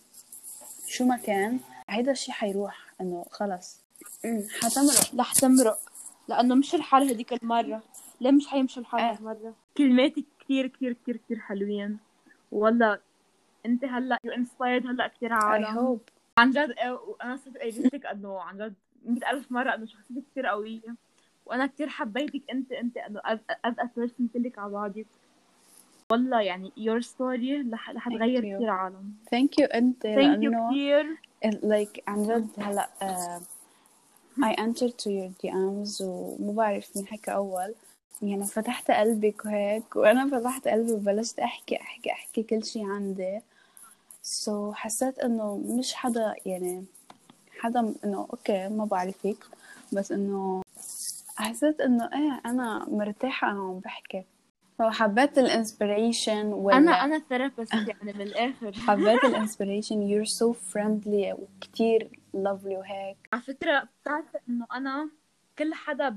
شو 0.87 1.05
ما 1.05 1.17
كان. 1.17 1.61
هيدا 1.91 2.13
الشيء 2.13 2.35
حيروح 2.35 2.95
إنه 3.01 3.25
خلص. 3.31 3.82
حتمرق. 4.63 5.21
رح 5.21 5.33
تمرق 5.33 5.79
لأنه 6.29 6.55
مش 6.55 6.75
الحال 6.75 7.03
هذيك 7.03 7.43
المرة. 7.43 7.83
ليه 8.21 8.31
مش 8.31 8.47
حيمشي 8.47 8.81
الحال 8.81 9.01
آه. 9.01 9.13
هالمرة؟ 9.13 9.55
كلماتك 9.77 10.25
كثير 10.41 10.67
كثير 10.67 10.93
كثير 10.93 11.17
كثير 11.17 11.39
حلوين. 11.39 11.99
والله 12.53 12.99
أنت 13.67 13.85
هلأ 13.85 14.19
يو 14.25 14.33
انسبايرد 14.33 14.87
هلأ 14.87 15.07
كثير 15.09 15.33
عالم. 15.33 15.99
عن 16.39 16.51
جد 16.51 16.75
وأنا 17.07 17.37
صرت 17.37 17.57
قايلتك 17.57 18.07
إنه 18.07 18.41
عن 18.41 18.59
جد 18.59 18.75
مئة 19.07 19.31
ألف 19.31 19.53
مرة 19.53 19.75
إنه 19.75 19.87
شخصيتك 19.87 20.23
كثير 20.33 20.47
قوية. 20.47 20.97
وأنا 21.47 21.67
كثير 21.67 21.89
حبيتك 21.89 22.51
أنت 22.51 22.73
أنت 22.73 22.97
إنه 22.97 23.21
a 23.67 23.85
person 23.99 24.23
كلك 24.35 24.59
على 24.59 24.73
بعضك 24.73 25.07
والله 26.13 26.41
يعني 26.41 26.73
your 26.79 27.03
story 27.05 27.73
رح 27.73 28.09
تغير. 28.09 28.41
كثير 28.41 28.71
عالم. 28.71 29.15
Thank 29.35 29.63
you 29.63 29.75
أنت 29.75 30.03
you 30.03 30.07
لأنه 30.07 30.71
كثير 30.71 31.17
like 31.45 32.01
عن 32.09 32.23
جد 32.23 32.49
هلأ 32.59 32.89
uh, 33.01 33.43
I 34.41 34.53
entered 34.55 34.97
to 34.99 35.11
your 35.11 35.31
DMs 35.43 36.01
وما 36.01 36.53
بعرف 36.53 36.97
مين 36.97 37.07
حكى 37.07 37.31
أول. 37.31 37.75
يعني 38.23 38.45
فتحت 38.45 38.91
قلبك 38.91 39.45
وهيك 39.45 39.97
وأنا 39.97 40.39
فتحت 40.39 40.69
قلبي 40.69 40.93
وبلشت 40.93 41.39
أحكي 41.39 41.77
أحكي 41.77 42.13
أحكي 42.13 42.43
كل 42.43 42.65
شي 42.65 42.81
عندي. 42.85 43.41
so 44.23 44.75
حسيت 44.75 45.19
إنه 45.19 45.57
مش 45.57 45.95
حدا 45.95 46.35
يعني 46.47 46.85
حدا 47.61 47.95
إنه 48.05 48.27
okay 48.31 48.69
ما 48.69 48.85
بعرفك 48.85 49.37
بس 49.93 50.13
إنه 50.13 50.63
حسيت 51.37 51.81
إنه 51.81 52.05
إيه 52.05 52.41
أنا 52.47 52.87
مرتاحة 52.89 53.51
أنا 53.51 53.61
عم 53.61 53.79
بحكي. 53.79 54.25
فحبيت 54.79 55.39
ال 55.39 55.48
inspiration 55.48 56.47
وال... 56.47 56.75
أنا 56.75 57.05
أنا 57.05 57.23
therapist 57.29 57.75
يعني 57.75 57.97
من 58.03 58.21
الآخر. 58.21 58.73
حبيت 58.73 59.25
ال 59.25 59.31
inspiration. 59.31 60.09
You're 60.09 60.29
so 60.29 60.55
friendly 60.75 61.39
وكتير 61.39 62.22
lovely 62.37 62.67
وهيك 62.79 63.17
على 63.33 63.43
فكرة 63.43 63.89
بتعرف 64.03 64.25
إنه 64.49 64.67
أنا 64.75 65.09
كل 65.59 65.75
حدا 65.75 66.17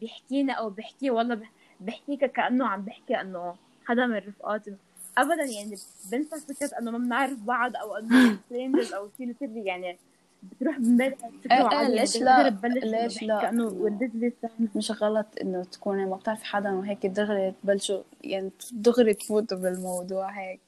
بيحكينا 0.00 0.52
أو 0.52 0.70
بيحكي 0.70 1.10
والله 1.10 1.34
بح- 1.34 1.52
بحكيك 1.80 2.24
كأنه 2.24 2.66
عم 2.66 2.82
بحكي 2.82 3.20
إنه 3.20 3.54
حدا 3.84 4.06
من 4.06 4.16
رفقاتي. 4.16 4.74
ابدا 5.18 5.44
يعني 5.44 5.76
بنسى 6.12 6.40
فكرة 6.54 6.78
إنه 6.78 6.90
ما 6.90 6.98
بنعرف 6.98 7.38
بعض 7.42 7.76
أو 7.76 7.96
إنه 7.96 8.36
strangers 8.50 8.94
أو 8.94 9.08
شيء 9.18 9.32
كثير 9.32 9.50
يعني 9.66 9.98
بتروح 10.42 10.78
بالي 10.78 11.16
هالفكرة 11.24 11.80
إيه 11.80 11.88
ليش 11.88 12.16
لا؟ 12.22 12.60
ليش 12.84 13.22
لا؟ 13.22 13.40
كأنه 13.40 13.64
ولدت 13.66 14.50
مش 14.76 14.90
غلط 14.90 15.26
إنه 15.40 15.64
تكوني 15.64 16.06
ما 16.06 16.16
بتعرفي 16.16 16.44
حدا 16.44 16.70
وهيك 16.72 17.06
دغري 17.06 17.54
تبلشوا 17.62 18.02
يعني 18.24 18.50
دغري 18.72 19.14
تفوتوا 19.14 19.58
بالموضوع 19.58 20.30
هيك. 20.30 20.60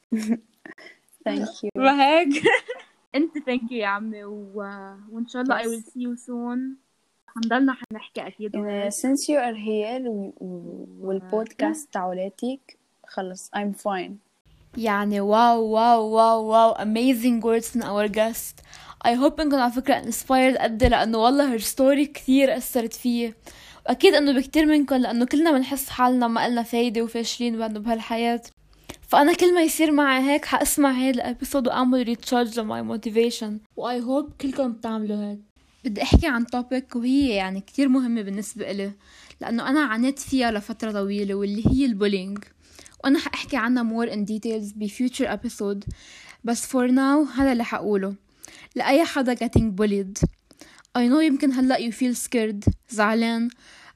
thank 1.25 1.65
you 1.65 1.71
ما 1.77 2.05
هيك 2.05 2.29
انت 3.15 3.39
thank 3.47 3.73
you 3.73 3.79
يا 3.79 3.87
عمي 3.87 4.25
و... 4.25 4.57
وإن 5.13 5.27
شاء 5.29 5.43
الله 5.43 5.59
I 5.59 5.65
will 5.65 5.85
see 5.85 6.01
you 6.01 6.17
soon. 6.27 6.59
حنضلنا 7.27 7.73
حنحكي 7.75 8.27
أكيد 8.27 8.57
وهيك. 8.57 8.93
since 8.93 9.21
you 9.21 9.39
are 9.39 9.57
here 9.57 10.07
و- 10.09 10.33
و- 10.41 10.87
والبودكاست 11.01 11.93
تاعولاتك 11.93 12.79
خلص 13.07 13.51
I'm 13.57 13.73
fine. 13.83 14.13
يعني 14.77 15.21
wow 15.21 15.65
wow 15.65 16.09
wow 16.11 16.45
wow 16.47 16.75
amazing 16.75 17.43
words 17.45 17.67
from 17.69 17.83
our 17.83 18.09
guest. 18.09 18.61
I 19.07 19.15
hope 19.15 19.41
إنكم 19.41 19.57
على 19.57 19.73
فكرة 19.73 20.03
inspired 20.03 20.59
قد 20.63 20.85
لأنه 20.85 21.19
والله 21.19 21.59
her 21.59 21.63
story 21.63 22.09
كثير 22.13 22.57
أثرت 22.57 22.93
فيي 22.95 23.35
وأكيد 23.87 24.15
إنه 24.15 24.33
بكتير 24.41 24.67
منكم 24.67 24.95
لأنه 24.97 25.25
كلنا 25.27 25.53
بنحس 25.53 25.89
حالنا 25.89 26.29
ما 26.29 26.47
إلنا 26.47 26.63
فايدة 26.63 27.03
وفاشلين 27.03 27.57
بأنه 27.59 27.79
بهالحياة. 27.81 28.43
فأنا 29.13 29.33
كل 29.33 29.55
ما 29.55 29.63
يصير 29.63 29.93
معي 29.93 30.23
هيك 30.23 30.45
حأسمع 30.45 30.91
هيدا 30.93 31.21
ال 31.21 31.26
episode 31.26 31.67
وأعمل 31.67 32.03
recharge 32.03 32.61
ل 32.61 32.68
my 32.68 32.83
motivation 32.83 33.61
و 33.77 34.01
I 34.01 34.07
hope 34.07 34.33
كلكم 34.41 34.73
بتعملوا 34.73 35.31
هيك. 35.31 35.39
بدي 35.85 36.03
أحكي 36.03 36.27
عن 36.27 36.47
topic 36.47 36.97
وهي 36.97 37.29
يعني 37.29 37.61
كتير 37.61 37.89
مهمة 37.89 38.23
بالنسبة 38.23 38.71
إلي 38.71 38.93
لأنه 39.41 39.69
أنا 39.69 39.81
عانيت 39.81 40.19
فيها 40.19 40.51
لفترة 40.51 40.93
طويلة 40.93 41.35
واللي 41.35 41.67
هي 41.67 41.85
ال 41.85 41.90
bullying. 41.90 42.39
وأنا 43.05 43.19
حأحكي 43.19 43.57
عنها 43.57 43.83
more 43.83 44.09
in 44.09 44.19
details 44.19 44.73
ب 44.77 44.87
future 44.87 45.29
episode 45.29 45.93
بس 46.45 46.67
for 46.67 46.91
now 46.91 47.37
هذا 47.37 47.53
اللي 47.53 47.65
حقوله. 47.65 48.15
لأي 48.77 49.05
حدا 49.05 49.35
getting 49.35 49.77
bullied. 49.81 50.25
I 50.99 51.09
know 51.09 51.21
يمكن 51.21 51.53
هلأ 51.53 51.91
you 51.91 51.93
feel 51.93 52.17
scared 52.29 52.73
زعلان. 52.89 53.49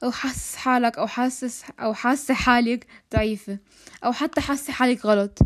أو 0.03 0.11
حاسس 0.11 0.57
حالك 0.57 0.99
أو 0.99 1.07
حاسس 1.07 1.63
أو 1.81 1.95
حاسة 1.95 2.35
حالك 2.35 2.87
ضعيفة 3.15 3.59
أو 4.05 4.13
حتى 4.13 4.41
حاسة 4.41 4.73
حالك 4.73 5.07
غلط. 5.07 5.39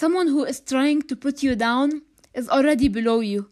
Someone 0.00 0.28
who 0.28 0.44
is 0.52 0.60
trying 0.60 1.02
to 1.02 1.16
put 1.16 1.42
you 1.42 1.54
down 1.54 2.02
is 2.38 2.48
already 2.48 2.88
below 2.88 3.20
you. 3.20 3.44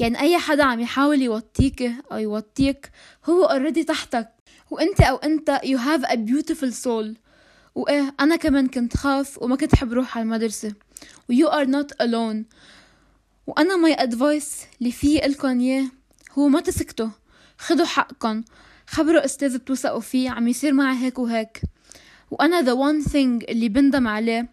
يعني 0.00 0.20
أي 0.20 0.38
حدا 0.38 0.64
عم 0.64 0.80
يحاول 0.80 1.22
يوطيك 1.22 1.92
أو 2.12 2.18
يوطيك 2.18 2.90
هو 3.24 3.48
already 3.48 3.84
تحتك. 3.84 4.28
وأنت 4.70 5.00
أو 5.00 5.16
أنت 5.16 5.60
you 5.64 5.78
have 5.78 6.10
a 6.10 6.16
beautiful 6.16 6.72
soul. 6.84 7.16
وإيه 7.74 8.14
أنا 8.20 8.36
كمان 8.36 8.68
كنت 8.68 8.96
خاف 8.96 9.42
وما 9.42 9.56
كنت 9.56 9.74
حب 9.74 9.92
روح 9.92 10.16
على 10.18 10.24
المدرسة. 10.24 10.74
You 11.32 11.48
are 11.48 11.66
not 11.66 12.06
alone. 12.06 12.44
وأنا 13.46 13.74
my 13.76 13.96
advice 13.98 14.66
اللي 14.80 14.92
فيه 14.92 15.24
إلكن 15.24 15.60
إياه 15.60 15.86
هو 16.38 16.48
ما 16.48 16.60
تسكتوا. 16.60 17.08
خدوا 17.58 17.86
حقكن. 17.86 18.44
خبروا 18.92 19.24
أستاذ 19.24 19.58
بتوثقوا 19.58 20.00
فيه 20.00 20.30
عم 20.30 20.48
يصير 20.48 20.72
معي 20.72 20.96
هيك 20.96 21.18
وهيك. 21.18 21.62
وأنا 22.30 22.62
the 22.62 22.76
one 22.76 23.08
thing 23.08 23.48
اللي 23.48 23.68
بندم 23.68 24.08
عليه 24.08 24.48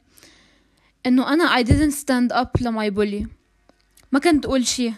إنه 1.05 1.33
أنا 1.33 1.57
I 1.57 1.65
didn't 1.65 1.93
stand 1.93 2.35
up 2.35 2.61
ل 2.61 2.71
my 2.71 2.91
bully 2.91 3.27
ما 4.11 4.19
كنت 4.19 4.45
أقول 4.45 4.67
شي. 4.67 4.91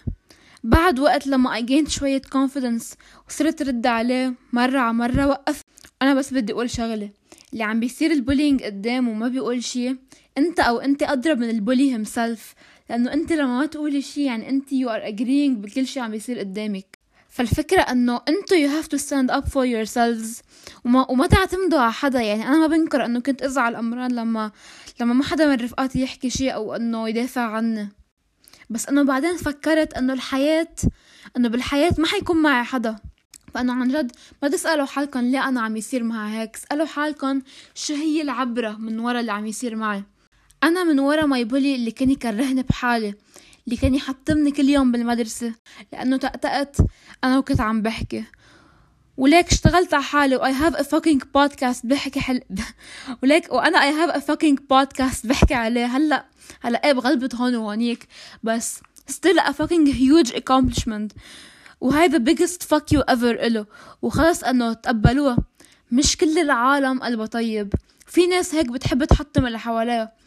بعد 0.63 0.99
وقت 0.99 1.27
لما 1.27 1.59
I 1.59 1.63
gained 1.63 1.89
شوية 1.89 2.21
confidence 2.21 2.95
وصرت 3.27 3.61
رد 3.61 3.87
عليه 3.87 4.33
مرة 4.53 4.79
على 4.79 4.93
مرة 4.93 5.27
وقف. 5.27 5.61
أنا 6.01 6.13
بس 6.13 6.33
بدي 6.33 6.53
أقول 6.53 6.69
شغلة. 6.69 7.09
اللي 7.53 7.63
عم 7.63 7.79
بيصير 7.79 8.11
ال 8.11 8.17
bullying 8.17 8.63
قدام 8.63 9.07
وما 9.07 9.27
بيقول 9.27 9.63
شي 9.63 9.95
أنت 10.37 10.59
أو 10.59 10.79
أنت 10.79 11.03
أضرب 11.03 11.37
من 11.37 11.49
ال 11.49 11.57
bully 11.57 11.95
himself 11.95 12.53
لأنه 12.89 13.13
أنت 13.13 13.33
لما 13.33 13.59
ما 13.59 13.65
تقولي 13.65 14.01
شي 14.01 14.25
يعني 14.25 14.49
أنت 14.49 14.69
you 14.69 14.87
are 14.87 15.15
agreeing 15.15 15.57
بكل 15.61 15.87
شي 15.87 15.99
عم 15.99 16.11
بيصير 16.11 16.39
قدامك. 16.39 17.00
فالفكرة 17.31 17.81
إنه 17.81 18.21
أنتو 18.29 18.55
you 18.55 18.69
have 18.69 18.87
to 18.87 18.97
stand 19.01 19.31
up 19.31 19.45
for 19.47 19.65
yourselves. 19.65 20.43
وما, 20.85 21.11
وما 21.11 21.27
تعتمدوا 21.27 21.79
على 21.79 21.93
حدا. 21.93 22.21
يعني 22.21 22.47
أنا 22.47 22.57
ما 22.57 22.67
بنكر 22.67 23.05
إنه 23.05 23.19
كنت 23.19 23.41
أزعل 23.41 23.75
امران 23.75 24.11
لما 24.11 24.51
لما 24.99 25.13
ما 25.13 25.23
حدا 25.23 25.47
من 25.47 25.53
رفقاتي 25.53 26.01
يحكي 26.01 26.29
شي 26.29 26.49
أو 26.49 26.75
إنه 26.75 27.09
يدافع 27.09 27.41
عني. 27.41 27.89
بس 28.69 28.89
إنه 28.89 29.03
بعدين 29.03 29.37
فكرت 29.37 29.93
إنه 29.93 30.13
الحياة 30.13 30.75
إنه 31.37 31.49
بالحياة 31.49 31.93
ما 31.97 32.07
حيكون 32.07 32.37
معي 32.37 32.63
حدا. 32.63 32.95
فإنه 33.53 33.73
عن 33.73 33.87
جد 33.87 34.11
ما 34.43 34.49
تسألوا 34.49 34.85
حالكم 34.85 35.19
ليه 35.19 35.47
أنا 35.47 35.61
عم 35.61 35.77
يصير 35.77 36.03
معي 36.03 36.37
هيك. 36.37 36.55
اسألوا 36.55 36.85
حالكم 36.85 37.41
شو 37.75 37.93
هي 37.93 38.21
العبرة 38.21 38.71
من 38.71 38.99
ورا 38.99 39.19
اللي 39.19 39.31
عم 39.31 39.45
يصير 39.45 39.75
معي. 39.75 40.03
أنا 40.63 40.83
من 40.83 40.99
ورا 40.99 41.25
ماي 41.25 41.43
بولي 41.43 41.75
اللي 41.75 41.91
كان 41.91 42.09
يكرهني 42.09 42.63
بحالي. 42.63 43.13
اللي 43.65 43.77
كان 43.77 43.95
يحطمني 43.95 44.51
كل 44.51 44.69
يوم 44.69 44.91
بالمدرسة 44.91 45.53
لأنه 45.93 46.17
تأتأت 46.17 46.77
أنا 47.23 47.37
وكنت 47.37 47.61
عم 47.61 47.81
بحكي. 47.81 48.23
وليك 49.17 49.47
اشتغلت 49.47 49.93
على 49.93 50.03
حالي 50.03 50.35
و 50.35 50.39
I 50.39 50.51
have 50.51 50.75
a 50.75 50.83
fucking 50.83 51.19
podcast 51.37 51.85
بحكي 51.85 52.19
حل 52.19 52.41
وليك 53.23 53.53
وأنا 53.53 53.77
I 53.79 53.93
have 53.93 54.13
a 54.15 54.19
fucking 54.19 54.57
podcast 54.57 55.27
بحكي 55.27 55.53
عليه. 55.53 55.85
هلأ 55.85 56.25
هلأ 56.61 56.85
إيه 56.85 56.93
بغلبت 56.93 57.35
هون 57.35 57.55
وهونيك 57.55 58.07
بس 58.43 58.79
still 59.11 59.39
a 59.39 59.51
fucking 59.53 59.87
huge 59.93 60.31
accomplishment. 60.33 61.11
وهاي 61.81 62.09
the 62.09 62.19
biggest 62.19 62.63
fuck 62.63 62.97
you 62.97 63.01
ever 63.09 63.23
إله. 63.23 63.65
وخلص 64.01 64.43
إنه 64.43 64.73
تقبلوها. 64.73 65.37
مش 65.91 66.17
كل 66.17 66.39
العالم 66.39 66.99
قلبها 67.03 67.25
طيب. 67.25 67.73
في 68.07 68.27
ناس 68.27 68.55
هيك 68.55 68.67
بتحب 68.67 69.03
تحطم 69.05 69.45
اللي 69.45 69.59
حواليها. 69.59 70.20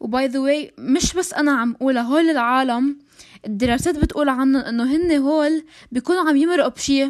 و 0.00 0.09
by 0.09 0.26
the 0.26 0.38
way 0.38 0.72
مش 0.78 1.14
بس 1.14 1.34
أنا 1.34 1.52
عم 1.52 1.74
أقولها 1.74 2.02
هول 2.02 2.30
العالم 2.30 2.98
الدراسات 3.46 3.98
بتقول 3.98 4.28
عنهم 4.28 4.56
إنه 4.56 4.96
هن 4.96 5.12
هول 5.12 5.64
بيكونوا 5.92 6.28
عم 6.28 6.36
يمرقوا 6.36 6.68
بشي 6.68 7.04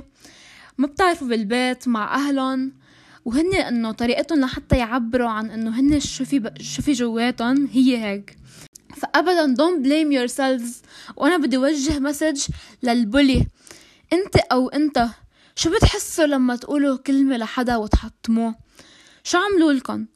ما 0.78 0.86
بتعرفوا 0.86 1.28
بالبيت 1.28 1.88
مع 1.88 2.14
أهلهم 2.14 2.72
وهن 3.24 3.54
إنه 3.54 3.92
طريقتهم 3.92 4.40
لحتى 4.40 4.76
يعبروا 4.76 5.28
عن 5.28 5.50
إنه 5.50 5.80
هن 5.80 6.00
شو 6.00 6.24
في. 6.24 6.50
شو 6.60 6.82
في 6.82 6.92
جواتهم 6.92 7.68
هي 7.72 8.04
هيك. 8.04 8.38
فابدا 8.96 9.54
don't 9.54 9.82
blame 9.84 10.12
yourselves. 10.18 10.86
وأنا 11.16 11.36
بدي 11.36 11.56
اوجه 11.56 11.98
message 11.98 12.46
لل 12.82 12.98
bully. 12.98 13.46
أنت 14.12 14.36
أو 14.36 14.68
أنت 14.68 15.06
شو 15.56 15.70
بتحسوا 15.70 16.26
لما 16.26 16.56
تقولوا 16.56 16.96
كلمة 16.96 17.36
لحدا 17.36 17.76
وتحطموه؟ 17.76 18.54
شو 19.24 19.38
عملوا 19.38 19.72
لكم؟ 19.72 20.06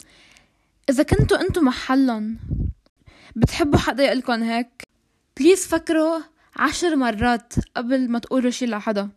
إذا 0.93 1.03
كنتوا 1.03 1.41
أنتوا 1.41 1.63
محلهم 1.63 2.39
بتحبوا 3.37 3.79
حدا 3.79 4.05
يقلكن 4.05 4.43
هيك 4.43 4.83
بليز 5.37 5.67
فكروا 5.67 6.21
عشر 6.57 6.97
مرات 6.97 7.55
قبل 7.77 8.11
ما 8.11 8.19
تقولوا 8.19 8.51
شي 8.51 8.67
لحدا 8.67 9.11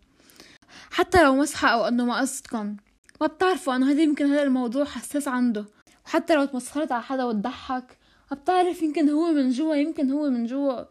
حتى 0.91 1.23
لو 1.23 1.35
مسحة 1.35 1.67
أو 1.67 1.87
إنه 1.87 2.05
ما 2.05 2.19
قصدكن. 2.19 2.77
ما 3.21 3.27
بتعرفوا 3.27 3.75
إنه 3.75 3.91
هذا 3.91 4.01
يمكن 4.01 4.25
هذا 4.25 4.43
الموضوع 4.43 4.85
حساس 4.85 5.27
عنده. 5.27 5.65
وحتى 6.05 6.35
لو 6.35 6.45
تمسخرت 6.45 6.91
على 6.91 7.03
حدا 7.03 7.23
وتضحك 7.23 7.97
ما 8.31 8.37
بتعرف 8.37 8.81
يمكن 8.81 9.09
هو 9.09 9.31
من 9.31 9.49
جوا 9.49 9.75
يمكن 9.75 10.11
هو 10.11 10.29
من 10.29 10.45
جوا 10.45 10.83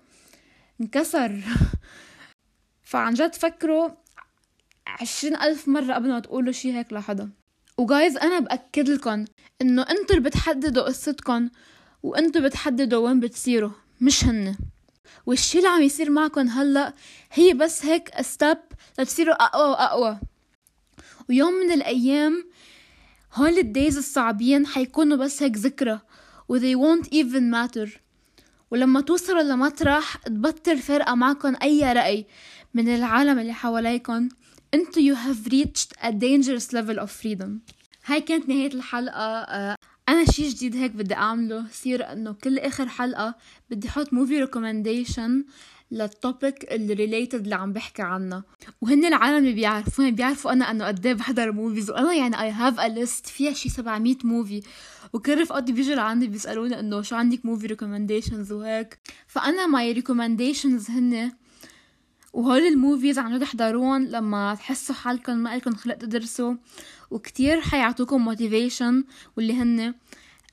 انكسر. 0.80 1.40
فعن 2.90 3.14
جد 3.14 3.34
فكروا 3.34 3.88
عشرين 4.86 5.36
ألف 5.36 5.68
مرة 5.68 5.94
قبل 5.94 6.08
ما 6.08 6.20
تقولوا 6.20 6.52
شي 6.52 6.72
هيك 6.72 6.92
لحدا. 6.92 7.30
وجايز 7.78 8.16
أنا 8.16 8.38
بأكد 8.38 8.88
لكم 8.88 9.24
إنه 9.62 9.82
أنتوا 9.82 10.16
اللي 10.16 10.28
بتحددوا 10.28 10.82
قصتكم 10.82 11.48
وأنتوا 12.02 12.40
بتحددوا 12.42 13.08
وين 13.08 13.20
بتصيروا 13.20 13.70
مش 14.00 14.24
هن 14.24 14.56
والشي 15.26 15.58
اللي 15.58 15.68
عم 15.68 15.82
يصير 15.82 16.10
معكم 16.10 16.48
هلأ 16.48 16.94
هي 17.32 17.54
بس 17.54 17.84
هيك 17.84 18.20
step 18.20 18.58
لتصيروا 18.98 19.34
أقوى 19.34 19.70
وأقوى. 19.70 20.18
ويوم 21.28 21.52
من 21.52 21.72
الأيام 21.72 22.44
هول 23.34 23.58
ال 23.58 23.66
days 23.66 23.96
الصعبين 23.96 24.66
حيكونوا 24.66 25.16
بس 25.16 25.42
هيك 25.42 25.56
ذكرى 25.56 26.00
و 26.48 26.58
they 26.58 26.76
won't 26.76 27.06
even 27.06 27.50
matter. 27.54 27.88
ولما 28.70 29.00
توصلوا 29.00 29.42
لمطرح 29.42 30.16
تبطل 30.16 30.78
فرقة 30.78 31.14
معكم 31.14 31.54
أي 31.62 31.92
رأي 31.92 32.26
من 32.74 32.94
العالم 32.94 33.38
اللي 33.38 33.52
حواليكم 33.54 34.28
انتو 34.74 35.00
you 35.00 35.16
have 35.16 35.52
reached 35.52 35.92
a 36.02 36.10
dangerous 36.12 36.72
level 36.72 36.98
of 37.04 37.10
freedom. 37.10 37.50
هاي 38.06 38.20
كانت 38.20 38.48
نهاية 38.48 38.74
الحلقة. 38.74 39.20
آه، 39.20 39.76
أنا 40.08 40.24
شي 40.24 40.48
جديد 40.48 40.76
هيك 40.76 40.90
بدي 40.90 41.14
أعمله. 41.14 41.66
يصير 41.70 42.12
إنه 42.12 42.32
كل 42.32 42.58
آخر 42.58 42.88
حلقة 42.88 43.34
بدي 43.70 43.88
أحط 43.88 44.12
movie 44.12 44.40
recommendation 44.40 45.44
لل 45.90 46.14
topic 46.14 46.72
اللي 46.72 46.92
related 46.94 47.42
اللي 47.42 47.54
عم 47.54 47.72
بحكي 47.72 48.02
عنها 48.02 48.44
وهن 48.80 49.04
العالم 49.04 49.36
اللي 49.36 49.52
بيعرفوني 49.52 50.10
بيعرفوا 50.10 50.52
أنا 50.52 50.70
إنه 50.70 50.86
قد 50.86 51.06
إيه 51.06 51.14
بحضر 51.14 51.52
movies 51.52 51.90
وأنا 51.90 52.14
يعني 52.14 52.40
I 52.42 52.50
have 52.50 52.80
a 52.80 52.88
list 52.88 53.26
فيها 53.26 53.52
شي 53.52 53.68
700 53.68 54.16
movie 54.24 54.62
وكل 55.12 55.40
رفقاتي 55.40 55.72
بيجوا 55.72 55.94
لعندي 55.94 56.26
بيسألوني 56.26 56.80
إنه 56.80 57.02
شو 57.02 57.16
عندك 57.16 57.46
movie 57.46 57.66
recommendations 57.66 58.52
وهيك. 58.52 58.98
فأنا 59.26 59.66
my 59.66 59.92
recommendations 59.92 60.90
هن 60.90 61.32
وهول 62.34 62.62
ال 62.62 62.70
movies 62.70 63.18
عم 63.18 63.38
تحضروهم 63.38 64.04
لما 64.06 64.54
تحسوا 64.54 64.94
حالكم 64.94 65.36
ما 65.36 65.56
لكم 65.56 65.74
خلق 65.74 65.94
تدرسوا 65.94 66.54
وكتير 67.10 67.60
حيعطوكم 67.60 68.24
motivation 68.24 69.04
واللي 69.36 69.52
هن 69.52 69.94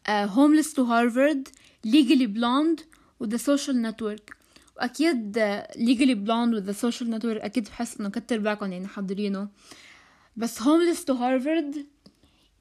Homeless 0.09 0.73
to 0.73 0.83
Harvard 0.83 1.47
Legally 1.85 2.27
Blonde 2.27 2.79
و 3.19 3.24
The 3.24 3.37
Social 3.37 3.81
Network 3.81 4.35
وأكيد 4.77 5.39
Legally 5.75 6.15
Blonde 6.15 6.53
و 6.53 6.58
The 6.58 6.71
Social 6.71 7.09
Network 7.09 7.41
أكيد 7.41 7.63
بحس 7.63 7.99
إنه 7.99 8.09
كتر 8.09 8.37
بالكم 8.37 8.71
يعني 8.71 8.87
حاضرينه. 8.87 9.49
بس 10.37 10.61
Homeless 10.61 11.05
to 11.05 11.13
Harvard 11.13 11.85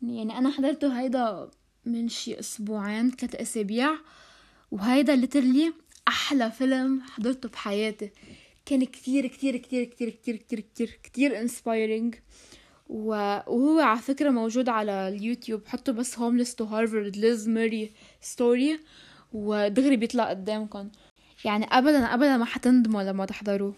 يعني 0.02 0.38
أنا 0.38 0.50
حضرته 0.50 1.00
هيدا 1.00 1.50
من 1.86 2.08
شي 2.08 2.38
أسبوعين 2.38 3.10
ثلاث 3.10 3.34
اسابيع 3.34 3.90
وهيدا 4.70 5.16
literally 5.16 5.72
أحلى 6.08 6.50
فيلم 6.50 7.00
حضرته 7.00 7.48
بحياتي. 7.48 8.10
كان 8.70 8.84
كتير 8.84 9.26
كتير 9.26 9.56
كتير 9.56 9.84
كتير 9.84 10.10
كتير 10.10 10.36
كتير 10.36 10.60
كتير 10.60 10.98
كتير 11.02 11.40
inspiring 11.40 12.14
وهو 12.88 13.80
على 13.80 13.98
فكرة 13.98 14.30
موجود 14.30 14.68
على 14.68 15.08
اليوتيوب. 15.08 15.66
حطوا 15.66 15.94
بس 15.94 16.18
Homeless 16.18 16.54
to 16.54 16.64
Harvard 16.64 17.16
Liz 17.16 17.48
Murray 17.48 17.90
story 18.20 18.80
ودغري 19.32 19.96
بيطلع 19.96 20.30
قدامكم 20.30 20.88
يعني 21.44 21.64
ابدا 21.64 21.98
ابدا 21.98 22.36
ما 22.36 22.44
حتندموا 22.44 23.02
لما 23.02 23.26
تحضروه. 23.26 23.74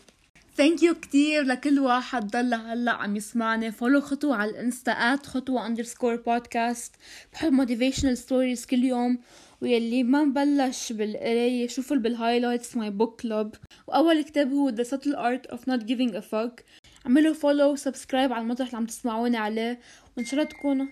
thank 0.56 0.82
you 0.82 0.94
كتير 0.94 1.42
لكل 1.42 1.78
واحد 1.78 2.26
ضل 2.26 2.54
هلأ 2.54 2.92
عم 2.92 3.16
يسمعني 3.16 3.72
follow 3.72 4.00
خطوة 4.00 4.36
على 4.36 4.50
الإنستا 4.50 4.92
at 4.92 5.26
خطوة 5.26 5.66
underscore 5.66 6.16
podcast 6.16 6.94
بحط 7.32 7.50
motivational 7.50 8.18
stories 8.18 8.66
كل 8.66 8.84
يوم. 8.84 9.18
ويلي 9.62 10.02
ما 10.02 10.24
مبلش 10.24 10.92
بالقراية 10.92 11.68
شوفوا 11.68 11.96
بال 11.96 12.10
highlights 12.10 12.76
my 12.76 12.90
book 12.90 13.20
club 13.22 13.54
وأول 13.86 14.22
كتاب 14.22 14.52
هو 14.52 14.70
The 14.70 14.84
Subtle 14.84 15.16
Art 15.16 15.54
of 15.54 15.60
Not 15.60 15.86
Giving 15.86 16.14
a 16.14 16.20
Fuck. 16.20 16.62
اعملوا 17.06 17.34
follow 17.34 17.76
subscribe 17.76 18.32
على 18.32 18.42
المطرح 18.42 18.66
اللي 18.66 18.76
عم 18.76 18.86
تسمعوني 18.86 19.36
عليه. 19.36 19.80
وإن 20.16 20.24
شاء 20.24 20.40
الله 20.40 20.50
تكونوا 20.50 20.86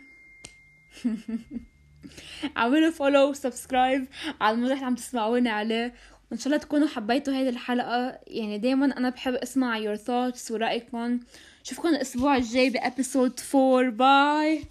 اعملوا 2.56 2.90
follow 2.90 3.32
subscribe 3.32 4.06
على 4.40 4.54
المطرح 4.54 4.74
اللي 4.74 4.86
عم 4.86 4.94
تسمعوني 4.94 5.48
عليه. 5.48 5.94
وإن 6.30 6.38
شاء 6.38 6.46
الله 6.46 6.58
تكونوا 6.58 6.88
حبيتوا 6.88 7.34
هيدي 7.34 7.48
الحلقة. 7.48 8.18
يعني 8.26 8.58
دايما 8.58 8.86
أنا 8.98 9.08
بحب 9.08 9.34
أسمع 9.34 9.80
your 9.80 9.98
thoughts 9.98 10.50
ورأيكم. 10.50 11.20
شوفكم 11.62 11.88
الأسبوع 11.88 12.36
الجاي 12.36 12.70
بأبيسود 12.70 13.40
4 13.54 13.90
باي 13.90 14.64